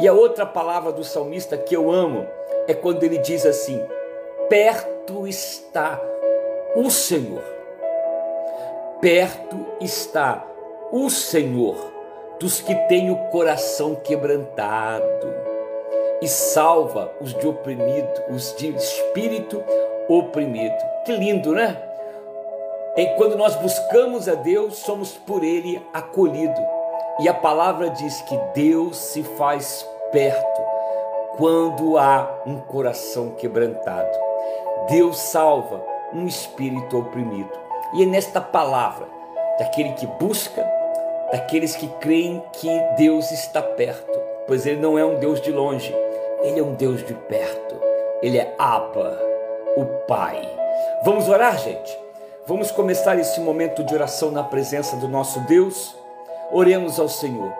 E 0.00 0.08
a 0.08 0.12
outra 0.12 0.44
palavra 0.44 0.90
do 0.90 1.04
salmista 1.04 1.56
que 1.56 1.76
eu 1.76 1.90
amo 1.90 2.26
é 2.66 2.74
quando 2.74 3.04
ele 3.04 3.18
diz 3.18 3.46
assim: 3.46 3.80
Perto 4.48 5.26
está 5.26 6.00
o 6.74 6.90
Senhor. 6.90 7.42
Perto 9.00 9.64
está 9.80 10.44
o 10.90 11.08
Senhor 11.08 11.76
dos 12.40 12.60
que 12.60 12.74
têm 12.88 13.10
o 13.10 13.16
coração 13.30 13.94
quebrantado 13.94 15.47
e 16.20 16.28
salva 16.28 17.12
os 17.20 17.34
de 17.34 17.46
oprimido, 17.46 18.22
os 18.30 18.54
de 18.56 18.74
espírito 18.74 19.62
oprimido. 20.08 20.76
Que 21.04 21.12
lindo, 21.12 21.52
né? 21.52 21.76
E 22.96 23.06
quando 23.16 23.36
nós 23.36 23.54
buscamos 23.56 24.28
a 24.28 24.34
Deus, 24.34 24.78
somos 24.78 25.12
por 25.12 25.44
Ele 25.44 25.80
acolhido. 25.92 26.60
E 27.20 27.28
a 27.28 27.34
palavra 27.34 27.90
diz 27.90 28.20
que 28.22 28.36
Deus 28.54 28.96
se 28.96 29.22
faz 29.22 29.86
perto 30.10 30.62
quando 31.36 31.96
há 31.96 32.42
um 32.44 32.58
coração 32.58 33.30
quebrantado. 33.30 34.18
Deus 34.88 35.18
salva 35.18 35.80
um 36.12 36.26
espírito 36.26 36.98
oprimido. 36.98 37.52
E 37.94 38.02
é 38.02 38.06
nesta 38.06 38.40
palavra, 38.40 39.06
daquele 39.58 39.92
que 39.92 40.06
busca, 40.06 40.68
daqueles 41.30 41.76
que 41.76 41.86
creem 42.00 42.42
que 42.54 42.68
Deus 42.96 43.30
está 43.30 43.62
perto, 43.62 44.20
pois 44.46 44.66
Ele 44.66 44.80
não 44.80 44.98
é 44.98 45.04
um 45.04 45.18
Deus 45.18 45.40
de 45.40 45.52
longe, 45.52 45.94
ele 46.40 46.60
é 46.60 46.62
um 46.62 46.74
Deus 46.74 47.04
de 47.04 47.14
perto. 47.14 47.74
Ele 48.22 48.38
é 48.38 48.54
Abba, 48.58 49.20
o 49.76 49.84
Pai. 50.06 50.40
Vamos 51.04 51.28
orar, 51.28 51.58
gente? 51.58 51.98
Vamos 52.46 52.70
começar 52.70 53.18
esse 53.18 53.40
momento 53.40 53.82
de 53.82 53.94
oração 53.94 54.30
na 54.30 54.42
presença 54.42 54.96
do 54.96 55.08
nosso 55.08 55.40
Deus? 55.40 55.94
Oremos 56.52 56.98
ao 56.98 57.08
Senhor. 57.08 57.52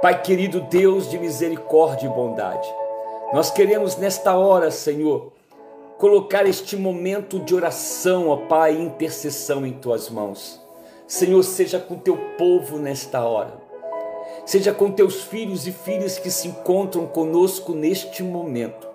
Pai 0.00 0.20
querido 0.20 0.60
Deus 0.60 1.08
de 1.08 1.18
misericórdia 1.18 2.06
e 2.06 2.10
bondade, 2.10 2.68
nós 3.32 3.50
queremos 3.52 3.96
nesta 3.96 4.36
hora, 4.36 4.68
Senhor, 4.70 5.32
colocar 5.96 6.44
este 6.44 6.76
momento 6.76 7.38
de 7.38 7.54
oração, 7.54 8.28
ó 8.28 8.36
Pai, 8.36 8.72
intercessão 8.72 9.64
em 9.64 9.72
tuas 9.72 10.10
mãos. 10.10 10.60
Senhor, 11.06 11.42
seja 11.44 11.78
com 11.78 11.96
teu 11.96 12.16
povo 12.36 12.78
nesta 12.78 13.24
hora 13.24 13.61
seja 14.44 14.72
com 14.72 14.90
teus 14.90 15.22
filhos 15.22 15.66
e 15.66 15.72
filhas 15.72 16.18
que 16.18 16.30
se 16.30 16.48
encontram 16.48 17.06
conosco 17.06 17.72
neste 17.72 18.22
momento. 18.22 18.88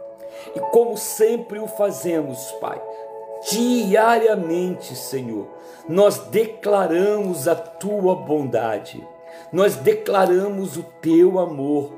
E 0.56 0.60
como 0.72 0.98
sempre 0.98 1.60
o 1.60 1.68
fazemos, 1.68 2.52
Pai, 2.62 2.82
diariamente, 3.50 4.96
Senhor, 4.96 5.48
nós 5.88 6.20
declaramos 6.20 7.48
a 7.48 7.56
tua 7.56 8.16
bondade, 8.16 9.06
nós 9.52 9.76
declaramos 9.76 10.78
o 10.78 10.84
teu 11.02 11.40
amor. 11.40 11.94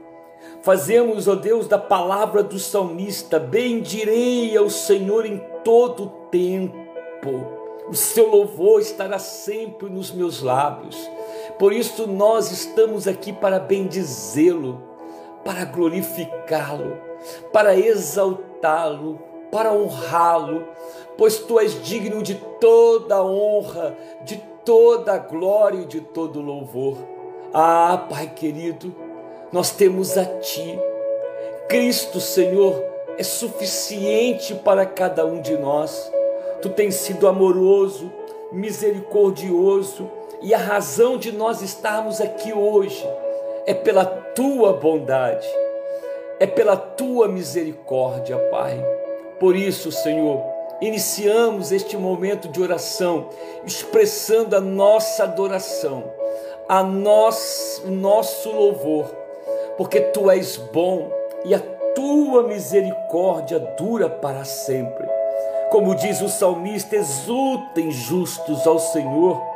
Fazemos, 0.62 1.28
ó 1.28 1.36
Deus, 1.36 1.67
da 1.67 1.78
palavra 1.78 2.43
do 2.43 2.60
salmista: 2.60 3.39
bendirei 3.39 4.56
ao 4.56 4.69
Senhor 4.69 5.25
em 5.25 5.41
todo 5.63 6.08
tempo. 6.30 6.80
O 7.88 7.95
seu 7.95 8.28
louvor 8.30 8.82
estará 8.82 9.17
sempre 9.17 9.89
nos 9.89 10.12
meus 10.12 10.41
lábios. 10.41 10.95
Por 11.60 11.74
isso 11.74 12.08
nós 12.08 12.52
estamos 12.52 13.06
aqui 13.06 13.34
para 13.34 13.60
bendizê-lo, 13.60 14.82
para 15.43 15.65
glorificá-lo, 15.65 16.98
para 17.52 17.76
exaltá-lo, 17.76 19.19
para 19.52 19.74
honrá-lo, 19.74 20.65
pois 21.17 21.38
tu 21.38 21.60
és 21.60 21.84
digno 21.84 22.24
de 22.24 22.36
toda 22.62 23.22
honra, 23.22 23.93
de 24.24 24.38
toda 24.63 25.17
glória 25.17 25.82
e 25.82 25.86
de 25.86 26.00
todo 26.00 26.39
louvor. 26.39 26.98
Ah, 27.54 28.08
Pai 28.10 28.32
querido, 28.34 28.95
nós 29.52 29.69
temos 29.72 30.17
a 30.17 30.24
ti. 30.24 30.80
Cristo, 31.67 32.22
Senhor, 32.22 32.82
é 33.17 33.24
suficiente 33.24 34.56
para 34.56 34.86
cada 34.86 35.26
um 35.26 35.41
de 35.41 35.58
nós. 35.58 36.10
Tu 36.62 36.69
tens 36.69 36.95
sido 36.95 37.28
amoroso, 37.28 38.10
misericordioso, 38.52 40.10
e 40.41 40.54
a 40.54 40.58
razão 40.58 41.17
de 41.17 41.32
nós 41.32 41.62
estarmos 41.62 42.21
aqui 42.21 42.54
hoje 42.54 43.06
é 43.65 43.73
pela 43.73 44.06
tua 44.06 44.73
bondade, 44.73 45.47
é 46.39 46.47
pela 46.47 46.78
tua 46.78 47.28
misericórdia, 47.28 48.38
Pai. 48.49 48.82
Por 49.39 49.56
isso, 49.56 49.91
Senhor, 49.91 50.41
iniciamos 50.82 51.71
este 51.71 51.97
momento 51.97 52.47
de 52.47 52.62
oração, 52.62 53.30
expressando 53.65 54.56
a 54.56 54.62
nossa 54.62 55.23
adoração, 55.23 56.04
a 56.67 56.84
nós, 56.84 57.82
o 57.86 57.91
nosso 57.91 58.49
louvor, 58.49 59.06
porque 59.78 59.99
tu 59.99 60.32
és 60.32 60.56
bom 60.56 61.12
e 61.43 61.54
a 61.54 61.60
tua 61.93 62.43
misericórdia 62.43 63.60
dura 63.78 64.10
para 64.10 64.45
sempre. 64.45 65.08
Como 65.69 65.95
diz 65.95 66.21
o 66.21 66.30
salmista, 66.30 66.95
exultem 66.95 67.91
justos 67.91 68.65
ao 68.65 68.80
Senhor 68.80 69.49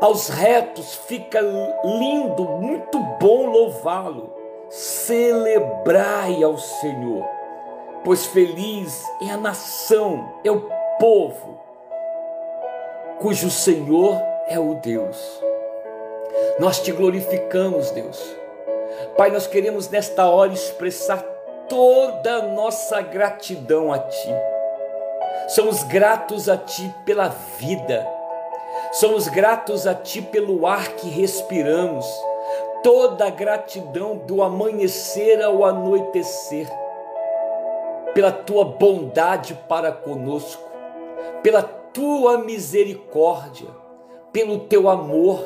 aos 0.00 0.28
retos 0.28 0.94
fica 1.06 1.40
lindo, 1.40 2.44
muito 2.44 2.98
bom 3.20 3.46
louvá-lo. 3.46 4.38
celebrai 4.70 6.42
ao 6.44 6.56
Senhor, 6.56 7.28
pois 8.04 8.26
feliz 8.26 9.04
é 9.20 9.30
a 9.30 9.36
nação, 9.36 10.32
é 10.44 10.50
o 10.50 10.70
povo, 10.98 11.58
cujo 13.18 13.50
Senhor 13.50 14.16
é 14.48 14.58
o 14.58 14.74
Deus. 14.76 15.42
Nós 16.60 16.80
te 16.80 16.92
glorificamos, 16.92 17.90
Deus. 17.90 18.22
Pai, 19.16 19.30
nós 19.30 19.46
queremos 19.46 19.88
nesta 19.88 20.26
hora 20.26 20.52
expressar 20.52 21.22
toda 21.68 22.34
a 22.34 22.42
nossa 22.42 23.00
gratidão 23.00 23.92
a 23.92 23.98
Ti. 23.98 24.28
Somos 25.48 25.82
gratos 25.84 26.48
a 26.48 26.56
Ti 26.56 26.94
pela 27.04 27.28
vida, 27.58 28.06
somos 28.92 29.28
gratos 29.28 29.86
a 29.86 29.94
Ti 29.94 30.20
pelo 30.20 30.66
ar 30.66 30.94
que 30.94 31.08
respiramos, 31.08 32.06
toda 32.82 33.26
a 33.26 33.30
gratidão 33.30 34.16
do 34.16 34.42
amanhecer 34.42 35.42
ao 35.42 35.64
anoitecer, 35.64 36.68
pela 38.14 38.32
Tua 38.32 38.64
bondade 38.64 39.54
para 39.68 39.92
conosco, 39.92 40.68
pela 41.42 41.62
Tua 41.62 42.38
misericórdia, 42.38 43.68
pelo 44.32 44.60
Teu 44.60 44.88
amor, 44.88 45.40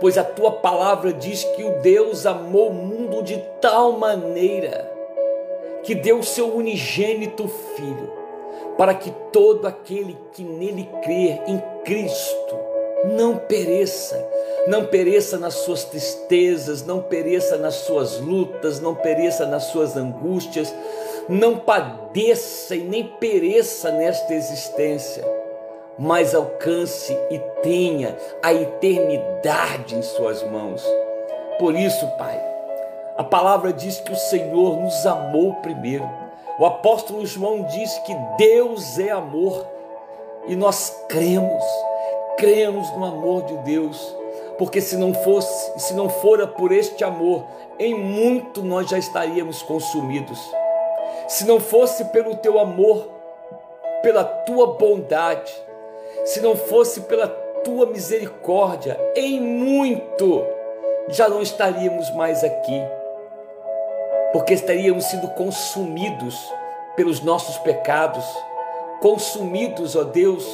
pois 0.00 0.16
a 0.16 0.24
Tua 0.24 0.52
palavra 0.52 1.12
diz 1.12 1.42
que 1.42 1.64
o 1.64 1.80
Deus 1.80 2.26
amou 2.26 2.68
o 2.68 2.74
mundo 2.74 3.22
de 3.22 3.38
tal 3.60 3.92
maneira 3.92 4.92
que 5.82 5.94
deu 5.94 6.20
o 6.20 6.24
seu 6.24 6.54
unigênito 6.54 7.46
Filho, 7.46 8.10
para 8.78 8.94
que 8.94 9.10
todo 9.30 9.66
aquele 9.66 10.16
que 10.32 10.42
nele 10.42 10.88
crer 11.02 11.42
em 11.46 11.62
Cristo 11.84 12.63
não 13.04 13.36
pereça, 13.36 14.22
não 14.66 14.86
pereça 14.86 15.38
nas 15.38 15.54
suas 15.54 15.84
tristezas, 15.84 16.84
não 16.84 17.02
pereça 17.02 17.56
nas 17.56 17.74
suas 17.74 18.18
lutas, 18.18 18.80
não 18.80 18.94
pereça 18.94 19.46
nas 19.46 19.64
suas 19.64 19.96
angústias, 19.96 20.74
não 21.28 21.58
padeça 21.58 22.74
e 22.74 22.80
nem 22.80 23.04
pereça 23.04 23.90
nesta 23.90 24.34
existência, 24.34 25.24
mas 25.98 26.34
alcance 26.34 27.16
e 27.30 27.38
tenha 27.62 28.16
a 28.42 28.52
eternidade 28.52 29.94
em 29.94 30.02
suas 30.02 30.42
mãos. 30.42 30.84
Por 31.58 31.74
isso, 31.74 32.06
Pai, 32.18 32.40
a 33.16 33.22
palavra 33.22 33.72
diz 33.72 34.00
que 34.00 34.12
o 34.12 34.16
Senhor 34.16 34.76
nos 34.76 35.06
amou 35.06 35.54
primeiro. 35.56 36.08
O 36.58 36.66
apóstolo 36.66 37.24
João 37.26 37.62
diz 37.64 37.96
que 37.98 38.14
Deus 38.36 38.98
é 38.98 39.10
amor 39.10 39.66
e 40.46 40.56
nós 40.56 41.04
cremos, 41.08 41.64
cremos 42.36 42.90
no 42.96 43.04
amor 43.04 43.44
de 43.44 43.56
Deus, 43.58 44.16
porque 44.58 44.80
se 44.80 44.96
não 44.96 45.12
fosse, 45.12 45.78
se 45.80 45.94
não 45.94 46.08
fora 46.08 46.46
por 46.46 46.72
este 46.72 47.04
amor, 47.04 47.44
em 47.78 47.94
muito 47.94 48.62
nós 48.62 48.88
já 48.88 48.98
estaríamos 48.98 49.62
consumidos. 49.62 50.38
Se 51.28 51.44
não 51.46 51.58
fosse 51.58 52.04
pelo 52.06 52.36
teu 52.36 52.58
amor, 52.58 53.08
pela 54.02 54.24
tua 54.24 54.74
bondade, 54.74 55.52
se 56.24 56.40
não 56.40 56.54
fosse 56.54 57.02
pela 57.02 57.28
tua 57.28 57.86
misericórdia, 57.86 58.98
em 59.16 59.40
muito 59.40 60.44
já 61.08 61.28
não 61.28 61.40
estaríamos 61.40 62.10
mais 62.14 62.44
aqui 62.44 62.82
porque 64.34 64.52
estaríamos 64.52 65.04
sendo 65.04 65.28
consumidos 65.28 66.52
pelos 66.96 67.20
nossos 67.20 67.56
pecados, 67.58 68.24
consumidos, 69.00 69.94
ó 69.94 70.02
Deus, 70.02 70.44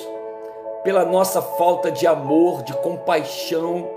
pela 0.83 1.05
nossa 1.05 1.43
falta 1.43 1.91
de 1.91 2.07
amor, 2.07 2.63
de 2.63 2.73
compaixão, 2.75 3.89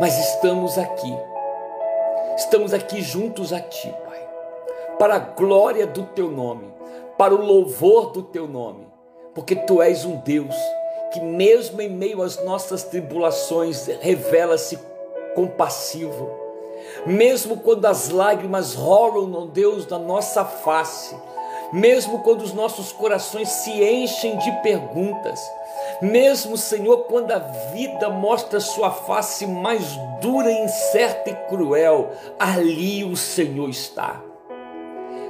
mas 0.00 0.18
estamos 0.18 0.78
aqui, 0.78 1.14
estamos 2.36 2.72
aqui 2.72 3.02
juntos 3.02 3.52
a 3.52 3.60
Ti, 3.60 3.94
Pai, 4.06 4.28
para 4.98 5.16
a 5.16 5.18
glória 5.18 5.86
do 5.86 6.04
Teu 6.04 6.30
nome, 6.30 6.72
para 7.18 7.34
o 7.34 7.44
louvor 7.44 8.12
do 8.12 8.22
Teu 8.22 8.46
nome, 8.46 8.86
porque 9.34 9.54
Tu 9.54 9.82
és 9.82 10.04
um 10.04 10.16
Deus 10.16 10.54
que, 11.12 11.20
mesmo 11.20 11.80
em 11.80 11.88
meio 11.88 12.22
às 12.22 12.42
nossas 12.44 12.82
tribulações, 12.84 13.86
revela-se 14.00 14.78
compassivo. 15.34 16.30
Mesmo 17.06 17.58
quando 17.58 17.86
as 17.86 18.10
lágrimas 18.10 18.74
rolam, 18.74 19.46
Deus, 19.46 19.86
na 19.86 19.98
nossa 19.98 20.44
face, 20.44 21.14
mesmo 21.72 22.20
quando 22.20 22.42
os 22.42 22.52
nossos 22.52 22.92
corações 22.92 23.48
se 23.48 23.70
enchem 23.82 24.36
de 24.38 24.50
perguntas, 24.62 25.40
mesmo, 26.02 26.56
Senhor, 26.56 27.04
quando 27.04 27.32
a 27.32 27.38
vida 27.38 28.10
mostra 28.10 28.60
sua 28.60 28.90
face 28.90 29.46
mais 29.46 29.82
dura, 30.20 30.50
incerta 30.50 31.30
e 31.30 31.34
cruel, 31.48 32.10
ali 32.38 33.04
o 33.04 33.16
Senhor 33.16 33.68
está. 33.68 34.22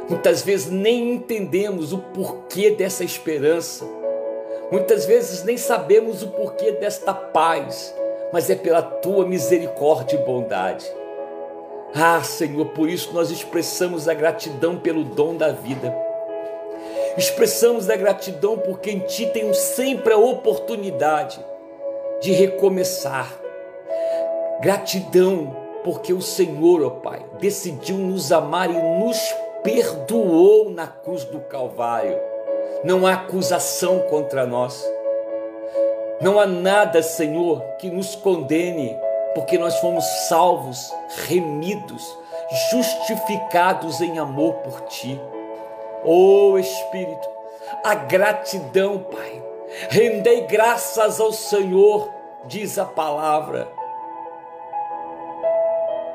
Muitas 0.08 0.42
vezes 0.42 0.70
nem 0.70 1.14
entendemos 1.14 1.92
o 1.92 1.98
porquê 1.98 2.70
dessa 2.70 3.04
esperança, 3.04 3.84
muitas 4.70 5.04
vezes 5.04 5.42
nem 5.42 5.56
sabemos 5.56 6.22
o 6.22 6.28
porquê 6.28 6.72
desta 6.72 7.12
paz, 7.12 7.94
mas 8.32 8.48
é 8.50 8.54
pela 8.54 8.82
tua 8.82 9.26
misericórdia 9.26 10.16
e 10.16 10.24
bondade. 10.24 10.86
Ah, 11.94 12.22
Senhor, 12.22 12.66
por 12.66 12.88
isso 12.88 13.12
nós 13.12 13.30
expressamos 13.30 14.08
a 14.08 14.14
gratidão 14.14 14.78
pelo 14.78 15.02
dom 15.02 15.34
da 15.34 15.50
vida. 15.50 16.05
Expressamos 17.16 17.88
a 17.88 17.96
gratidão 17.96 18.58
porque 18.58 18.90
em 18.90 19.00
Ti 19.00 19.26
temos 19.26 19.56
sempre 19.56 20.12
a 20.12 20.18
oportunidade 20.18 21.40
de 22.20 22.32
recomeçar. 22.32 23.32
Gratidão 24.60 25.56
porque 25.82 26.12
o 26.12 26.20
Senhor, 26.20 26.82
ó 26.82 26.90
Pai, 26.90 27.24
decidiu 27.38 27.96
nos 27.96 28.32
amar 28.32 28.70
e 28.70 28.74
nos 28.74 29.16
perdoou 29.62 30.68
na 30.68 30.86
cruz 30.86 31.24
do 31.24 31.40
Calvário. 31.40 32.18
Não 32.84 33.06
há 33.06 33.14
acusação 33.14 34.00
contra 34.10 34.44
nós. 34.44 34.84
Não 36.20 36.38
há 36.38 36.46
nada, 36.46 37.02
Senhor, 37.02 37.62
que 37.78 37.88
nos 37.88 38.14
condene 38.14 38.96
porque 39.34 39.58
nós 39.58 39.78
fomos 39.80 40.04
salvos, 40.28 40.92
remidos, 41.26 42.02
justificados 42.70 44.00
em 44.00 44.18
amor 44.18 44.54
por 44.54 44.80
Ti. 44.82 45.20
Oh 46.04 46.58
Espírito, 46.58 47.28
a 47.84 47.94
gratidão, 47.94 48.98
Pai. 48.98 49.42
Rendei 49.90 50.42
graças 50.42 51.20
ao 51.20 51.32
Senhor, 51.32 52.08
diz 52.44 52.78
a 52.78 52.84
palavra. 52.84 53.68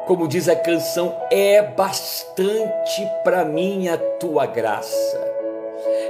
Como 0.07 0.27
diz 0.27 0.49
a 0.49 0.55
canção, 0.55 1.15
é 1.29 1.61
bastante 1.61 3.07
para 3.23 3.45
mim 3.45 3.87
a 3.87 3.97
tua 3.97 4.45
graça. 4.45 5.31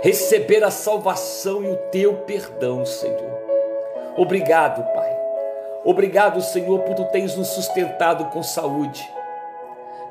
Receber 0.01 0.63
a 0.63 0.71
salvação 0.71 1.63
e 1.63 1.67
o 1.67 1.77
teu 1.91 2.17
perdão, 2.17 2.85
Senhor. 2.85 3.41
Obrigado, 4.17 4.83
Pai 4.93 5.21
Obrigado, 5.83 6.39
Senhor, 6.41 6.79
por 6.81 6.93
tu 6.93 7.05
tens 7.05 7.35
nos 7.35 7.47
sustentado 7.47 8.25
com 8.25 8.43
saúde, 8.43 9.03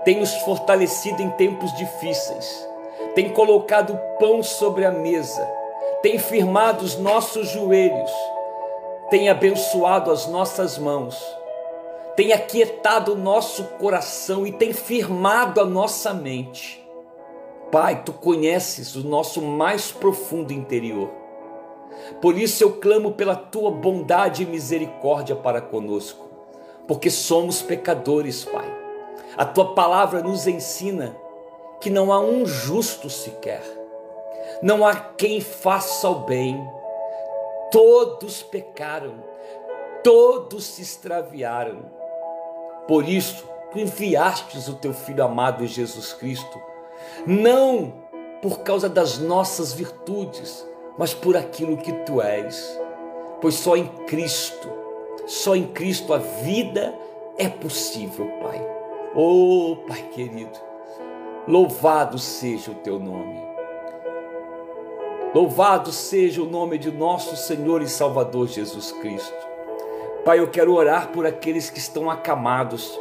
tem 0.04 0.18
nos 0.18 0.34
fortalecido 0.38 1.22
em 1.22 1.30
tempos 1.30 1.72
difíceis, 1.76 2.68
tem 3.14 3.30
colocado 3.30 3.98
pão 4.18 4.42
sobre 4.42 4.84
a 4.84 4.90
mesa, 4.90 5.46
tem 6.02 6.18
firmado 6.18 6.84
os 6.84 6.96
nossos 6.96 7.48
joelhos, 7.48 8.10
tem 9.10 9.28
abençoado 9.28 10.10
as 10.10 10.26
nossas 10.26 10.78
mãos, 10.78 11.16
tem 12.16 12.32
aquietado 12.32 13.12
o 13.12 13.18
nosso 13.18 13.64
coração 13.78 14.46
e 14.46 14.52
tem 14.52 14.72
firmado 14.72 15.60
a 15.60 15.64
nossa 15.64 16.14
mente. 16.14 16.80
Pai, 17.70 18.02
tu 18.04 18.12
conheces 18.12 18.96
o 18.96 19.06
nosso 19.06 19.40
mais 19.40 19.92
profundo 19.92 20.52
interior. 20.52 21.10
Por 22.20 22.36
isso 22.36 22.64
eu 22.64 22.72
clamo 22.72 23.12
pela 23.12 23.36
tua 23.36 23.70
bondade 23.70 24.42
e 24.42 24.46
misericórdia 24.46 25.36
para 25.36 25.60
conosco, 25.60 26.28
porque 26.86 27.10
somos 27.10 27.62
pecadores, 27.62 28.44
Pai. 28.44 28.68
A 29.36 29.44
tua 29.44 29.74
palavra 29.74 30.22
nos 30.22 30.46
ensina 30.46 31.16
que 31.80 31.90
não 31.90 32.12
há 32.12 32.20
um 32.20 32.44
justo 32.44 33.08
sequer, 33.08 33.62
não 34.62 34.86
há 34.86 34.94
quem 34.94 35.40
faça 35.40 36.08
o 36.08 36.20
bem. 36.20 36.68
Todos 37.70 38.42
pecaram, 38.42 39.14
todos 40.02 40.64
se 40.64 40.82
extraviaram. 40.82 41.82
Por 42.86 43.08
isso, 43.08 43.48
tu 43.70 43.78
enviastes 43.78 44.68
o 44.68 44.74
teu 44.74 44.92
filho 44.92 45.24
amado 45.24 45.66
Jesus 45.66 46.12
Cristo, 46.12 46.60
não 47.26 47.92
por 48.42 48.60
causa 48.60 48.88
das 48.88 49.18
nossas 49.18 49.72
virtudes, 49.72 50.66
mas 50.98 51.14
por 51.14 51.36
aquilo 51.36 51.76
que 51.76 51.92
tu 52.04 52.20
és. 52.20 52.78
Pois 53.40 53.54
só 53.54 53.76
em 53.76 53.86
Cristo, 54.06 54.68
só 55.26 55.54
em 55.54 55.66
Cristo 55.68 56.12
a 56.12 56.18
vida 56.18 56.94
é 57.38 57.48
possível, 57.48 58.26
Pai. 58.42 58.60
Oh, 59.14 59.76
Pai 59.88 60.02
querido, 60.12 60.58
louvado 61.50 62.16
seja 62.16 62.70
o 62.70 62.76
teu 62.76 63.00
nome. 63.00 63.40
Louvado 65.34 65.90
seja 65.90 66.40
o 66.40 66.46
nome 66.46 66.78
de 66.78 66.92
nosso 66.92 67.36
Senhor 67.36 67.82
e 67.82 67.88
Salvador 67.88 68.46
Jesus 68.46 68.92
Cristo. 68.92 69.34
Pai, 70.24 70.38
eu 70.38 70.48
quero 70.48 70.72
orar 70.72 71.08
por 71.08 71.26
aqueles 71.26 71.68
que 71.68 71.80
estão 71.80 72.08
acamados, 72.08 72.96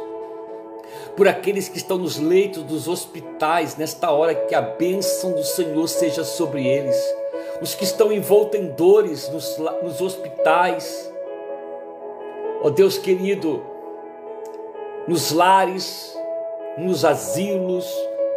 por 1.16 1.28
aqueles 1.28 1.68
que 1.68 1.76
estão 1.76 1.96
nos 1.96 2.18
leitos 2.18 2.64
dos 2.64 2.88
hospitais, 2.88 3.76
nesta 3.76 4.10
hora 4.10 4.34
que 4.34 4.54
a 4.54 4.60
bênção 4.60 5.30
do 5.30 5.44
Senhor 5.44 5.86
seja 5.86 6.24
sobre 6.24 6.66
eles, 6.66 6.96
os 7.62 7.76
que 7.76 7.84
estão 7.84 8.10
envoltos 8.10 8.58
em 8.58 8.66
dores 8.72 9.28
nos, 9.28 9.58
nos 9.80 10.00
hospitais, 10.00 11.12
ó 12.62 12.66
oh 12.66 12.70
Deus 12.70 12.98
querido, 12.98 13.62
nos 15.06 15.30
lares, 15.30 16.18
nos 16.76 17.04
asilos, 17.04 17.86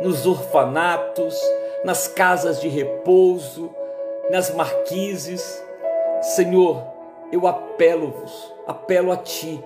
nos 0.01 0.25
orfanatos, 0.25 1.39
nas 1.84 2.08
casas 2.08 2.60
de 2.62 2.67
repouso, 2.67 3.69
nas 4.29 4.53
marquises. 4.53 5.63
Senhor, 6.21 6.84
eu 7.32 7.47
apelo-vos, 7.47 8.53
apelo 8.67 9.12
a 9.12 9.17
Ti, 9.17 9.63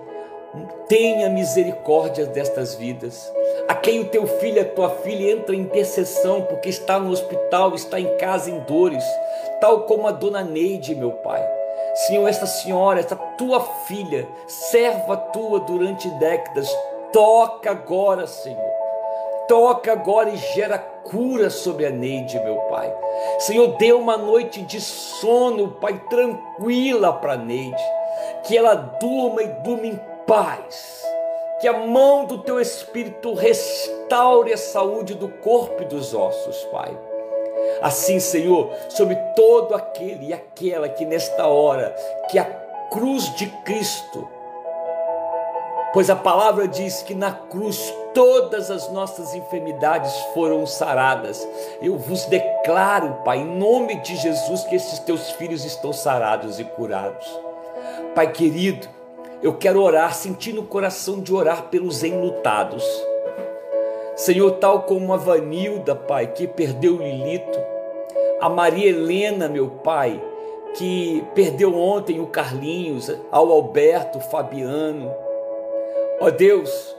tenha 0.88 1.28
misericórdia 1.28 2.26
destas 2.26 2.74
vidas. 2.74 3.32
A 3.68 3.74
quem 3.74 4.00
o 4.00 4.08
teu 4.08 4.26
filho, 4.26 4.62
a 4.62 4.64
tua 4.64 4.90
filha 4.90 5.32
entra 5.32 5.54
em 5.54 5.60
intercessão 5.60 6.42
porque 6.42 6.68
está 6.68 6.98
no 6.98 7.10
hospital, 7.10 7.74
está 7.74 8.00
em 8.00 8.16
casa 8.16 8.50
em 8.50 8.58
dores, 8.60 9.04
tal 9.60 9.82
como 9.82 10.06
a 10.06 10.12
dona 10.12 10.42
Neide, 10.42 10.94
meu 10.94 11.12
Pai. 11.12 11.46
Senhor, 12.06 12.28
esta 12.28 12.46
senhora, 12.46 13.00
esta 13.00 13.16
tua 13.16 13.60
filha, 13.86 14.26
serva 14.46 15.16
tua 15.16 15.60
durante 15.60 16.08
décadas, 16.18 16.68
toca 17.12 17.70
agora, 17.70 18.26
Senhor. 18.26 18.67
Toca 19.48 19.92
agora 19.92 20.28
e 20.28 20.36
gera 20.36 20.78
cura 20.78 21.48
sobre 21.48 21.86
a 21.86 21.90
Neide, 21.90 22.38
meu 22.40 22.56
Pai. 22.70 22.94
Senhor, 23.38 23.68
dê 23.78 23.92
uma 23.92 24.16
noite 24.16 24.60
de 24.62 24.78
sono, 24.78 25.72
Pai, 25.80 26.00
tranquila 26.10 27.14
para 27.14 27.36
Neide. 27.36 27.82
Que 28.44 28.56
ela 28.56 28.74
durma 28.74 29.42
e 29.42 29.48
durma 29.48 29.86
em 29.86 29.98
paz. 30.26 31.02
Que 31.60 31.66
a 31.66 31.72
mão 31.72 32.26
do 32.26 32.38
teu 32.38 32.60
Espírito 32.60 33.32
restaure 33.32 34.52
a 34.52 34.58
saúde 34.58 35.14
do 35.14 35.28
corpo 35.28 35.82
e 35.82 35.86
dos 35.86 36.14
ossos, 36.14 36.64
Pai. 36.66 36.96
Assim, 37.80 38.20
Senhor, 38.20 38.70
sobre 38.88 39.16
todo 39.34 39.74
aquele 39.74 40.28
e 40.28 40.32
aquela 40.32 40.88
que 40.88 41.04
nesta 41.04 41.46
hora, 41.46 41.94
que 42.30 42.38
a 42.38 42.44
cruz 42.90 43.34
de 43.34 43.46
Cristo, 43.64 44.28
pois 45.98 46.10
a 46.10 46.14
palavra 46.14 46.68
diz 46.68 47.02
que 47.02 47.12
na 47.12 47.32
cruz 47.32 47.92
todas 48.14 48.70
as 48.70 48.88
nossas 48.92 49.34
enfermidades 49.34 50.14
foram 50.32 50.64
saradas. 50.64 51.44
Eu 51.82 51.98
vos 51.98 52.24
declaro, 52.26 53.14
Pai, 53.24 53.38
em 53.38 53.58
nome 53.58 53.96
de 53.96 54.14
Jesus, 54.14 54.62
que 54.62 54.76
esses 54.76 55.00
teus 55.00 55.32
filhos 55.32 55.64
estão 55.64 55.92
sarados 55.92 56.60
e 56.60 56.64
curados. 56.64 57.26
Pai 58.14 58.30
querido, 58.30 58.86
eu 59.42 59.54
quero 59.54 59.82
orar, 59.82 60.14
sentir 60.14 60.52
no 60.52 60.62
coração 60.62 61.18
de 61.18 61.34
orar 61.34 61.64
pelos 61.64 62.04
enlutados. 62.04 62.84
Senhor, 64.14 64.52
tal 64.52 64.82
como 64.82 65.12
a 65.12 65.16
Vanilda, 65.16 65.96
Pai, 65.96 66.28
que 66.28 66.46
perdeu 66.46 66.98
Lilito, 66.98 67.58
a 68.40 68.48
Maria 68.48 68.88
Helena, 68.90 69.48
meu 69.48 69.68
Pai, 69.68 70.22
que 70.74 71.26
perdeu 71.34 71.76
ontem 71.76 72.20
o 72.20 72.28
Carlinhos, 72.28 73.12
ao 73.32 73.50
Alberto, 73.50 74.20
Fabiano. 74.20 75.26
Ó 76.20 76.30
Deus, 76.30 76.96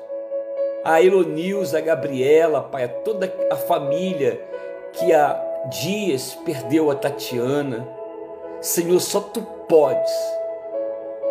a 0.82 1.02
Elonilza, 1.02 1.78
a 1.78 1.82
Gabriela, 1.82 2.62
Pai, 2.62 2.86
a 2.86 2.88
toda 2.88 3.30
a 3.52 3.56
família 3.58 4.42
que 4.94 5.14
há 5.14 5.34
dias 5.66 6.36
perdeu 6.46 6.90
a 6.90 6.96
Tatiana. 6.96 7.86
Senhor, 8.62 9.00
só 9.02 9.20
Tu 9.20 9.42
podes 9.68 10.12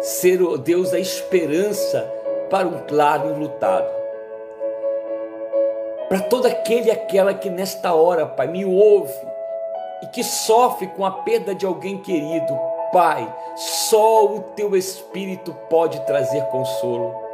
ser 0.02 0.42
o 0.42 0.58
Deus 0.58 0.90
da 0.90 0.98
esperança 0.98 2.02
para 2.50 2.68
um 2.68 2.84
claro 2.86 3.30
enlutado. 3.30 3.90
Para 6.10 6.20
todo 6.20 6.46
aquele 6.46 6.88
e 6.88 6.90
aquela 6.90 7.32
que 7.32 7.48
nesta 7.48 7.94
hora, 7.94 8.26
Pai, 8.26 8.48
me 8.48 8.66
ouve 8.66 9.14
e 10.02 10.06
que 10.08 10.22
sofre 10.22 10.88
com 10.88 11.06
a 11.06 11.10
perda 11.10 11.54
de 11.54 11.64
alguém 11.64 12.02
querido, 12.02 12.58
Pai, 12.92 13.34
só 13.56 14.26
o 14.26 14.40
Teu 14.54 14.76
Espírito 14.76 15.54
pode 15.70 15.98
trazer 16.06 16.42
consolo. 16.44 17.27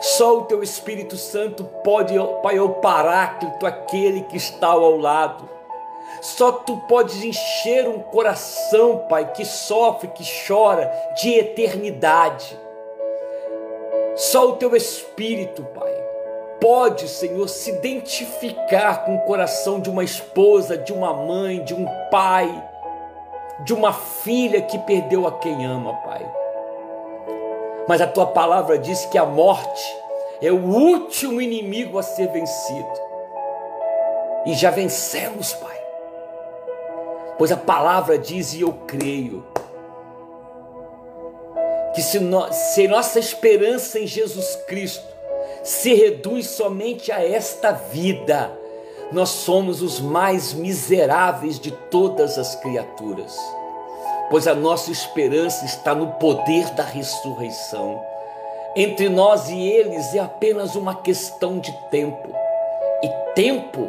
Só 0.00 0.38
o 0.38 0.44
Teu 0.44 0.62
Espírito 0.62 1.16
Santo 1.16 1.64
pode, 1.84 2.14
Pai, 2.42 2.58
o 2.58 2.70
paráclito, 2.74 3.66
aquele 3.66 4.22
que 4.22 4.36
está 4.36 4.68
ao 4.68 4.96
lado. 4.96 5.48
Só 6.20 6.52
tu 6.52 6.76
podes 6.88 7.22
encher 7.22 7.88
um 7.88 7.98
coração, 7.98 9.06
Pai, 9.08 9.32
que 9.32 9.44
sofre, 9.44 10.08
que 10.08 10.24
chora 10.46 10.92
de 11.20 11.30
eternidade. 11.34 12.58
Só 14.14 14.50
o 14.50 14.56
teu 14.56 14.76
espírito, 14.76 15.64
Pai, 15.74 15.92
pode, 16.60 17.08
Senhor, 17.08 17.48
se 17.48 17.70
identificar 17.70 19.04
com 19.04 19.16
o 19.16 19.20
coração 19.22 19.80
de 19.80 19.90
uma 19.90 20.04
esposa, 20.04 20.76
de 20.76 20.92
uma 20.92 21.12
mãe, 21.12 21.64
de 21.64 21.74
um 21.74 21.86
pai, 22.10 22.70
de 23.64 23.72
uma 23.72 23.92
filha 23.92 24.60
que 24.62 24.78
perdeu 24.80 25.26
a 25.26 25.38
quem 25.38 25.64
ama, 25.64 25.94
Pai. 26.02 26.41
Mas 27.88 28.00
a 28.00 28.06
tua 28.06 28.26
palavra 28.26 28.78
diz 28.78 29.04
que 29.06 29.18
a 29.18 29.24
morte 29.24 29.96
é 30.40 30.50
o 30.50 30.64
último 30.64 31.40
inimigo 31.40 31.98
a 31.98 32.02
ser 32.02 32.28
vencido. 32.28 33.02
E 34.46 34.54
já 34.54 34.70
vencemos, 34.70 35.52
Pai 35.54 35.72
pois 37.42 37.50
a 37.50 37.56
palavra 37.56 38.16
diz, 38.16 38.54
e 38.54 38.60
eu 38.60 38.72
creio, 38.86 39.44
que 41.92 42.00
se, 42.00 42.20
no, 42.20 42.52
se 42.52 42.86
nossa 42.86 43.18
esperança 43.18 43.98
em 43.98 44.06
Jesus 44.06 44.54
Cristo 44.68 45.04
se 45.64 45.92
reduz 45.92 46.46
somente 46.46 47.10
a 47.10 47.20
esta 47.20 47.72
vida, 47.72 48.56
nós 49.10 49.28
somos 49.28 49.82
os 49.82 49.98
mais 49.98 50.52
miseráveis 50.52 51.58
de 51.58 51.72
todas 51.72 52.38
as 52.38 52.54
criaturas, 52.54 53.36
pois 54.32 54.48
a 54.48 54.54
nossa 54.54 54.90
esperança 54.90 55.64
está 55.64 55.94
no 55.94 56.14
poder 56.14 56.68
da 56.70 56.82
ressurreição. 56.82 58.02
Entre 58.74 59.08
nós 59.08 59.48
e 59.48 59.60
eles 59.60 60.12
é 60.12 60.18
apenas 60.18 60.74
uma 60.74 60.96
questão 60.96 61.60
de 61.60 61.70
tempo, 61.90 62.34
e 63.04 63.08
tempo 63.34 63.88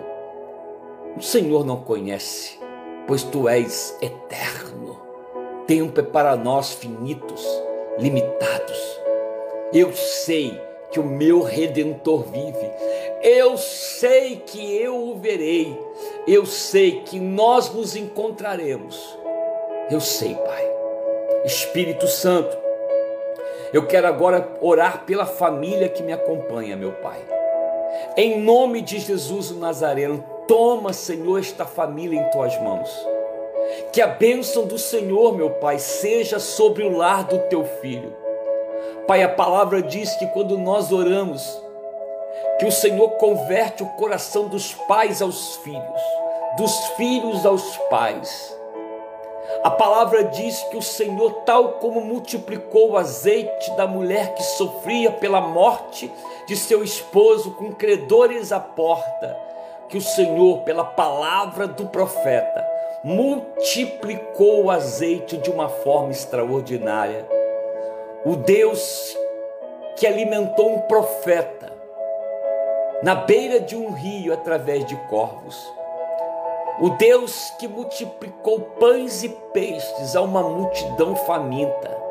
o 1.17 1.21
Senhor 1.21 1.65
não 1.65 1.77
conhece 1.77 2.61
pois 3.07 3.23
tu 3.23 3.47
és 3.47 3.97
eterno. 4.01 5.01
Tempo 5.67 5.99
é 5.99 6.03
para 6.03 6.35
nós 6.35 6.73
finitos, 6.73 7.45
limitados. 7.97 8.99
Eu 9.73 9.93
sei 9.93 10.59
que 10.91 10.99
o 10.99 11.03
meu 11.03 11.41
redentor 11.41 12.23
vive. 12.23 12.71
Eu 13.21 13.57
sei 13.57 14.37
que 14.37 14.75
eu 14.75 15.09
o 15.09 15.19
verei. 15.19 15.77
Eu 16.27 16.45
sei 16.45 17.01
que 17.01 17.19
nós 17.19 17.73
nos 17.73 17.95
encontraremos. 17.95 19.17
Eu 19.93 20.01
sei, 20.01 20.33
Pai. 20.33 20.71
Espírito 21.45 22.07
Santo, 22.07 22.57
eu 23.71 23.85
quero 23.85 24.07
agora 24.07 24.57
orar 24.59 25.05
pela 25.05 25.23
família 25.23 25.87
que 25.87 26.01
me 26.01 26.11
acompanha, 26.11 26.75
meu 26.75 26.93
Pai. 26.93 27.19
Em 28.17 28.41
nome 28.41 28.81
de 28.81 28.97
Jesus 28.97 29.51
o 29.51 29.59
Nazareno, 29.59 30.23
Toma, 30.47 30.93
Senhor, 30.93 31.37
esta 31.37 31.63
família 31.63 32.19
em 32.19 32.31
tuas 32.31 32.59
mãos. 32.59 32.89
Que 33.91 34.01
a 34.01 34.07
bênção 34.07 34.65
do 34.65 34.79
Senhor, 34.79 35.37
meu 35.37 35.51
Pai, 35.51 35.77
seja 35.77 36.39
sobre 36.39 36.81
o 36.83 36.97
lar 36.97 37.25
do 37.25 37.37
teu 37.47 37.63
filho. 37.63 38.17
Pai, 39.05 39.21
a 39.21 39.29
palavra 39.29 39.79
diz 39.79 40.15
que 40.15 40.25
quando 40.25 40.57
nós 40.57 40.91
oramos, 40.91 41.61
que 42.57 42.65
o 42.65 42.71
Senhor 42.71 43.11
converte 43.11 43.83
o 43.83 43.89
coração 43.89 44.47
dos 44.47 44.73
pais 44.73 45.21
aos 45.21 45.57
filhos, 45.57 46.01
dos 46.57 46.75
filhos 46.97 47.45
aos 47.45 47.77
pais. 47.91 48.62
A 49.63 49.69
palavra 49.69 50.23
diz 50.25 50.61
que 50.63 50.77
o 50.77 50.81
Senhor, 50.81 51.31
tal 51.45 51.73
como 51.73 52.01
multiplicou 52.01 52.91
o 52.91 52.97
azeite 52.97 53.71
da 53.77 53.87
mulher 53.87 54.33
que 54.33 54.43
sofria 54.43 55.11
pela 55.11 55.41
morte 55.41 56.11
de 56.47 56.55
seu 56.55 56.83
esposo 56.83 57.51
com 57.51 57.73
credores 57.73 58.51
à 58.51 58.59
porta, 58.59 59.37
que 59.89 59.97
o 59.97 60.01
Senhor, 60.01 60.59
pela 60.59 60.83
palavra 60.83 61.67
do 61.67 61.87
profeta, 61.87 62.67
multiplicou 63.03 64.65
o 64.65 64.71
azeite 64.71 65.37
de 65.37 65.49
uma 65.49 65.69
forma 65.69 66.11
extraordinária. 66.11 67.27
O 68.25 68.35
Deus 68.35 69.17
que 69.97 70.07
alimentou 70.07 70.73
um 70.73 70.79
profeta 70.81 71.71
na 73.03 73.15
beira 73.15 73.59
de 73.59 73.75
um 73.75 73.91
rio 73.91 74.33
através 74.33 74.85
de 74.85 74.95
corvos. 75.09 75.71
O 76.79 76.89
Deus 76.91 77.51
que 77.59 77.67
multiplicou 77.67 78.59
pães 78.79 79.23
e 79.23 79.29
peixes 79.53 80.15
a 80.15 80.21
uma 80.21 80.41
multidão 80.41 81.15
faminta 81.15 82.03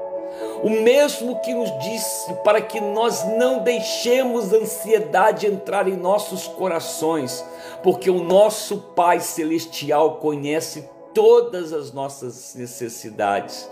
o 0.62 0.70
mesmo 0.70 1.40
que 1.40 1.52
nos 1.52 1.70
disse 1.80 2.32
para 2.44 2.60
que 2.60 2.80
nós 2.80 3.24
não 3.36 3.64
deixemos 3.64 4.52
a 4.54 4.58
ansiedade 4.58 5.46
entrar 5.46 5.88
em 5.88 5.96
nossos 5.96 6.46
corações, 6.46 7.44
porque 7.82 8.08
o 8.08 8.22
nosso 8.22 8.78
Pai 8.94 9.18
Celestial 9.18 10.16
conhece 10.16 10.88
todas 11.12 11.72
as 11.72 11.92
nossas 11.92 12.54
necessidades. 12.54 13.68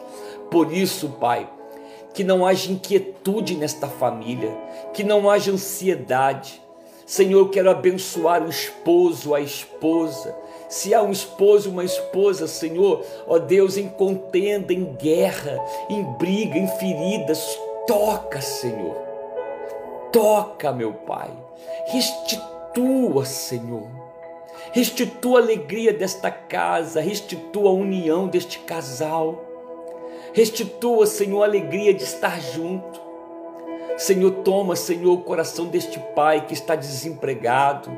Por 0.50 0.72
isso, 0.72 1.08
Pai, 1.20 1.48
que 2.12 2.24
não 2.24 2.44
haja 2.44 2.72
inquietude 2.72 3.54
nesta 3.54 3.86
família, 3.86 4.52
que 4.92 5.04
não 5.04 5.30
haja 5.30 5.52
ansiedade. 5.52 6.60
Senhor, 7.06 7.38
eu 7.38 7.48
quero 7.50 7.70
abençoar 7.70 8.42
o 8.42 8.48
esposo, 8.48 9.32
a 9.32 9.40
esposa. 9.40 10.36
Se 10.70 10.94
há 10.94 11.02
um 11.02 11.10
esposo, 11.10 11.68
uma 11.68 11.82
esposa, 11.82 12.46
Senhor, 12.46 13.04
ó 13.26 13.40
Deus, 13.40 13.76
em 13.76 13.88
contenda, 13.88 14.72
em 14.72 14.84
guerra, 14.84 15.58
em 15.88 16.04
briga, 16.12 16.56
em 16.56 16.68
feridas, 16.78 17.58
toca, 17.88 18.40
Senhor. 18.40 18.94
Toca, 20.12 20.70
meu 20.70 20.92
Pai. 20.92 21.28
Restitua, 21.88 23.24
Senhor. 23.24 23.88
Restitua 24.70 25.40
a 25.40 25.42
alegria 25.42 25.92
desta 25.92 26.30
casa, 26.30 27.00
restitua 27.00 27.70
a 27.70 27.72
união 27.72 28.28
deste 28.28 28.60
casal. 28.60 29.44
Restitua, 30.32 31.04
Senhor, 31.04 31.42
a 31.42 31.46
alegria 31.46 31.92
de 31.92 32.04
estar 32.04 32.40
junto. 32.40 33.00
Senhor, 33.98 34.30
toma, 34.44 34.76
Senhor, 34.76 35.12
o 35.12 35.22
coração 35.22 35.66
deste 35.66 35.98
pai 36.14 36.46
que 36.46 36.54
está 36.54 36.76
desempregado, 36.76 37.90